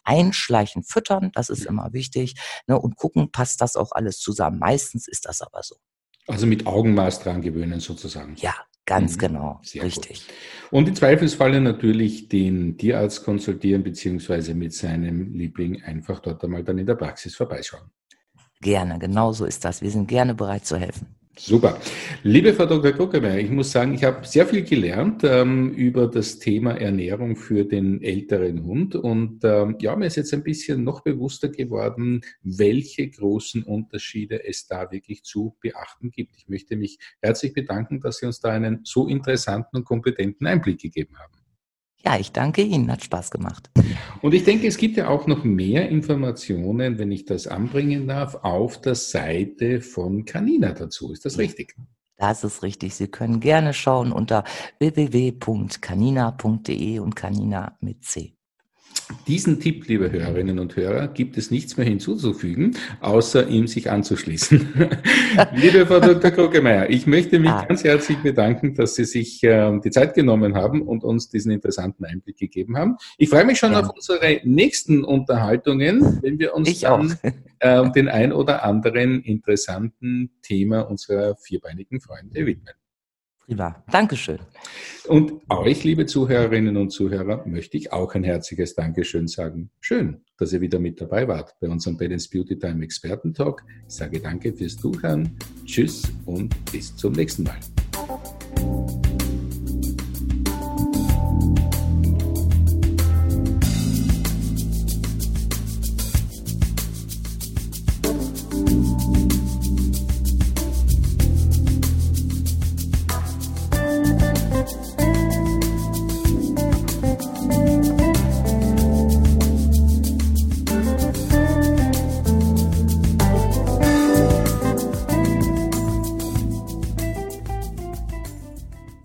einschleichen, 0.05 0.83
füttern, 0.85 1.31
das 1.35 1.51
ist 1.51 1.67
immer 1.67 1.93
wichtig, 1.93 2.35
ne, 2.67 2.79
und 2.79 2.97
gucken, 2.97 3.31
passt 3.33 3.61
das 3.61 3.77
auch 3.77 3.93
alles 3.93 4.19
zusammen. 4.19 4.59
Meistens 4.59 5.09
ist 5.09 5.27
das 5.27 5.43
aber 5.43 5.63
so. 5.63 5.77
Also 6.27 6.47
mit 6.47 6.67
Augenmaß 6.67 7.21
dran 7.21 7.41
gewöhnen 7.41 7.81
sozusagen. 7.81 8.35
Ja, 8.37 8.55
ganz 8.85 9.15
mhm. 9.17 9.21
genau. 9.21 9.61
Sehr 9.63 9.85
Richtig. 9.85 10.27
Gut. 10.27 10.35
Und 10.73 10.89
im 10.89 10.95
Zweifelsfalle 10.95 11.61
natürlich 11.61 12.29
den 12.29 12.77
Tierarzt 12.77 13.25
konsultieren, 13.25 13.83
beziehungsweise 13.83 14.55
mit 14.55 14.73
seinem 14.73 15.35
Liebling 15.35 15.83
einfach 15.83 16.21
dort 16.21 16.43
einmal 16.45 16.65
dann 16.65 16.79
in 16.79 16.87
der 16.87 16.97
Praxis 16.97 17.37
vorbeischauen. 17.37 17.91
Gerne, 18.61 18.99
genau 18.99 19.33
so 19.33 19.45
ist 19.45 19.65
das. 19.65 19.83
Wir 19.83 19.91
sind 19.91 20.09
gerne 20.09 20.35
bereit 20.35 20.65
zu 20.65 20.77
helfen. 20.77 21.15
Super. 21.39 21.79
Liebe 22.23 22.55
Frau 22.55 22.65
Dr. 22.65 22.93
Gockemeyer, 22.93 23.39
ich 23.39 23.51
muss 23.51 23.71
sagen, 23.71 23.93
ich 23.93 24.05
habe 24.05 24.27
sehr 24.27 24.47
viel 24.47 24.65
gelernt 24.65 25.23
ähm, 25.23 25.71
über 25.75 26.07
das 26.07 26.39
Thema 26.39 26.81
Ernährung 26.81 27.37
für 27.37 27.67
den 27.67 28.03
älteren 28.03 28.65
Hund. 28.65 28.95
Und 28.95 29.45
ähm, 29.45 29.77
ja, 29.79 29.95
mir 29.97 30.07
ist 30.07 30.17
jetzt 30.17 30.33
ein 30.33 30.43
bisschen 30.43 30.83
noch 30.83 31.03
bewusster 31.03 31.51
geworden, 31.51 32.23
welche 32.43 33.11
großen 33.11 33.65
Unterschiede 33.65 34.47
es 34.47 34.67
da 34.67 34.91
wirklich 34.91 35.25
zu 35.25 35.55
beachten 35.61 36.11
gibt. 36.11 36.37
Ich 36.39 36.49
möchte 36.49 36.75
mich 36.75 36.99
herzlich 37.21 37.53
bedanken, 37.53 38.01
dass 38.01 38.17
Sie 38.17 38.27
uns 38.27 38.41
da 38.41 38.49
einen 38.49 38.81
so 38.85 39.07
interessanten 39.07 39.77
und 39.77 39.85
kompetenten 39.85 40.47
Einblick 40.47 40.81
gegeben 40.81 41.19
haben. 41.19 41.36
Ja, 42.05 42.19
ich 42.19 42.33
danke 42.33 42.63
Ihnen, 42.63 42.91
hat 42.91 43.03
Spaß 43.05 43.31
gemacht. 43.31 43.71
Und 44.23 44.33
ich 44.35 44.45
denke, 44.45 44.67
es 44.67 44.77
gibt 44.77 44.97
ja 44.97 45.09
auch 45.09 45.27
noch 45.27 45.45
mehr 45.45 45.89
Informationen, 45.89 46.99
wenn 46.99 47.11
ich 47.11 47.25
das 47.25 47.47
anbringen 47.47 48.07
darf, 48.07 48.37
auf 48.43 48.81
der 48.81 48.95
Seite 48.95 49.81
von 49.81 50.25
Canina 50.25 50.73
dazu. 50.73 51.13
Ist 51.13 51.25
das 51.25 51.39
richtig? 51.39 51.75
Das 52.17 52.45
ist 52.45 52.63
richtig. 52.63 52.95
Sie 52.95 53.09
können 53.09 53.41
gerne 53.41 53.75
schauen 53.75 54.13
unter 54.13 54.45
www.canina.de 54.79 55.41
und 57.01 57.17
Canina 57.17 57.77
mit 57.81 58.05
C. 58.05 58.36
Diesen 59.29 59.61
Tipp, 59.61 59.87
liebe 59.87 60.11
Hörerinnen 60.11 60.59
und 60.59 60.75
Hörer, 60.75 61.07
gibt 61.07 61.37
es 61.39 61.51
nichts 61.53 61.77
mehr 61.77 61.87
hinzuzufügen, 61.87 62.77
außer 63.01 63.47
ihm 63.49 63.69
sich 63.69 63.91
anzuschließen. 63.91 64.69
liebe 65.55 65.87
Frau 65.87 66.01
Dr. 66.01 66.33
Krogemeyer, 66.33 66.91
ich 66.91 67.07
möchte 67.07 67.39
mich 67.39 67.51
ah. 67.51 67.65
ganz 67.65 67.85
herzlich 67.85 68.19
bedanken, 68.19 68.75
dass 68.75 68.97
Sie 68.97 69.05
sich 69.05 69.45
äh, 69.45 69.79
die 69.85 69.91
Zeit 69.91 70.15
genommen 70.15 70.57
haben 70.57 70.83
und 70.83 71.05
uns 71.05 71.29
diesen 71.29 71.53
interessanten 71.53 72.05
Einblick 72.05 72.37
gegeben 72.37 72.77
haben. 72.77 72.97
Ich 73.17 73.29
freue 73.29 73.45
mich 73.45 73.59
schon 73.59 73.73
ja. 73.73 73.81
auf 73.81 73.91
unsere 73.95 74.41
nächsten 74.43 75.05
Unterhaltungen, 75.05 76.19
wenn 76.23 76.41
wir 76.41 76.55
uns 76.55 76.69
ich 76.69 76.81
dann 76.81 77.17
äh, 77.61 77.91
den 77.93 78.09
ein 78.09 78.33
oder 78.33 78.65
anderen 78.65 79.23
interessanten 79.23 80.31
Thema 80.43 80.81
unserer 80.81 81.37
vierbeinigen 81.37 82.01
Freunde 82.01 82.45
widmen. 82.45 82.75
Prima. 83.47 83.85
Dankeschön. 83.93 84.41
Und 85.07 85.35
euch, 85.49 85.85
liebe 85.85 86.05
Zuhörerinnen 86.07 86.77
und 86.77 86.91
Zuhörer, 86.91 87.47
möchte 87.47 87.77
ich 87.77 87.93
auch 87.93 88.13
ein 88.15 88.25
herzliches 88.25 88.75
Dankeschön 88.75 89.29
sagen. 89.29 89.71
Schön, 89.81 90.21
dass 90.37 90.53
ihr 90.53 90.61
wieder 90.61 90.81
mit 90.81 91.01
dabei 91.01 91.29
wart 91.29 91.55
bei 91.61 91.69
unserem 91.69 91.97
Balance 91.97 92.29
Beauty 92.29 92.59
Time 92.59 92.83
Experten 92.83 93.33
Talk. 93.33 93.63
Ich 93.87 93.95
sage 93.95 94.21
danke 94.21 94.53
fürs 94.53 94.77
Zuhören. 94.77 95.39
Tschüss 95.65 96.03
und 96.25 96.55
bis 96.73 96.97
zum 96.97 97.13
nächsten 97.13 97.45
Mal. 97.45 97.61